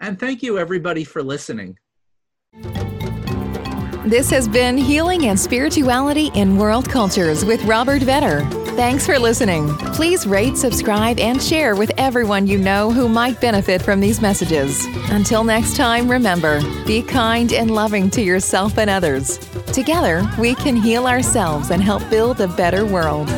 And 0.00 0.18
thank 0.18 0.42
you, 0.42 0.58
everybody, 0.58 1.04
for 1.04 1.22
listening. 1.22 1.78
This 4.06 4.30
has 4.30 4.48
been 4.48 4.76
Healing 4.76 5.26
and 5.26 5.38
Spirituality 5.38 6.32
in 6.34 6.56
World 6.56 6.88
Cultures 6.88 7.44
with 7.44 7.62
Robert 7.64 8.02
Vetter. 8.02 8.59
Thanks 8.80 9.04
for 9.04 9.18
listening. 9.18 9.68
Please 9.92 10.26
rate, 10.26 10.56
subscribe, 10.56 11.20
and 11.20 11.40
share 11.42 11.76
with 11.76 11.92
everyone 11.98 12.46
you 12.46 12.56
know 12.56 12.90
who 12.90 13.10
might 13.10 13.38
benefit 13.38 13.82
from 13.82 14.00
these 14.00 14.22
messages. 14.22 14.86
Until 15.10 15.44
next 15.44 15.76
time, 15.76 16.10
remember 16.10 16.62
be 16.86 17.02
kind 17.02 17.52
and 17.52 17.70
loving 17.70 18.08
to 18.08 18.22
yourself 18.22 18.78
and 18.78 18.88
others. 18.88 19.36
Together, 19.74 20.26
we 20.38 20.54
can 20.54 20.76
heal 20.76 21.06
ourselves 21.06 21.70
and 21.70 21.82
help 21.82 22.08
build 22.08 22.40
a 22.40 22.48
better 22.48 22.86
world. 22.86 23.28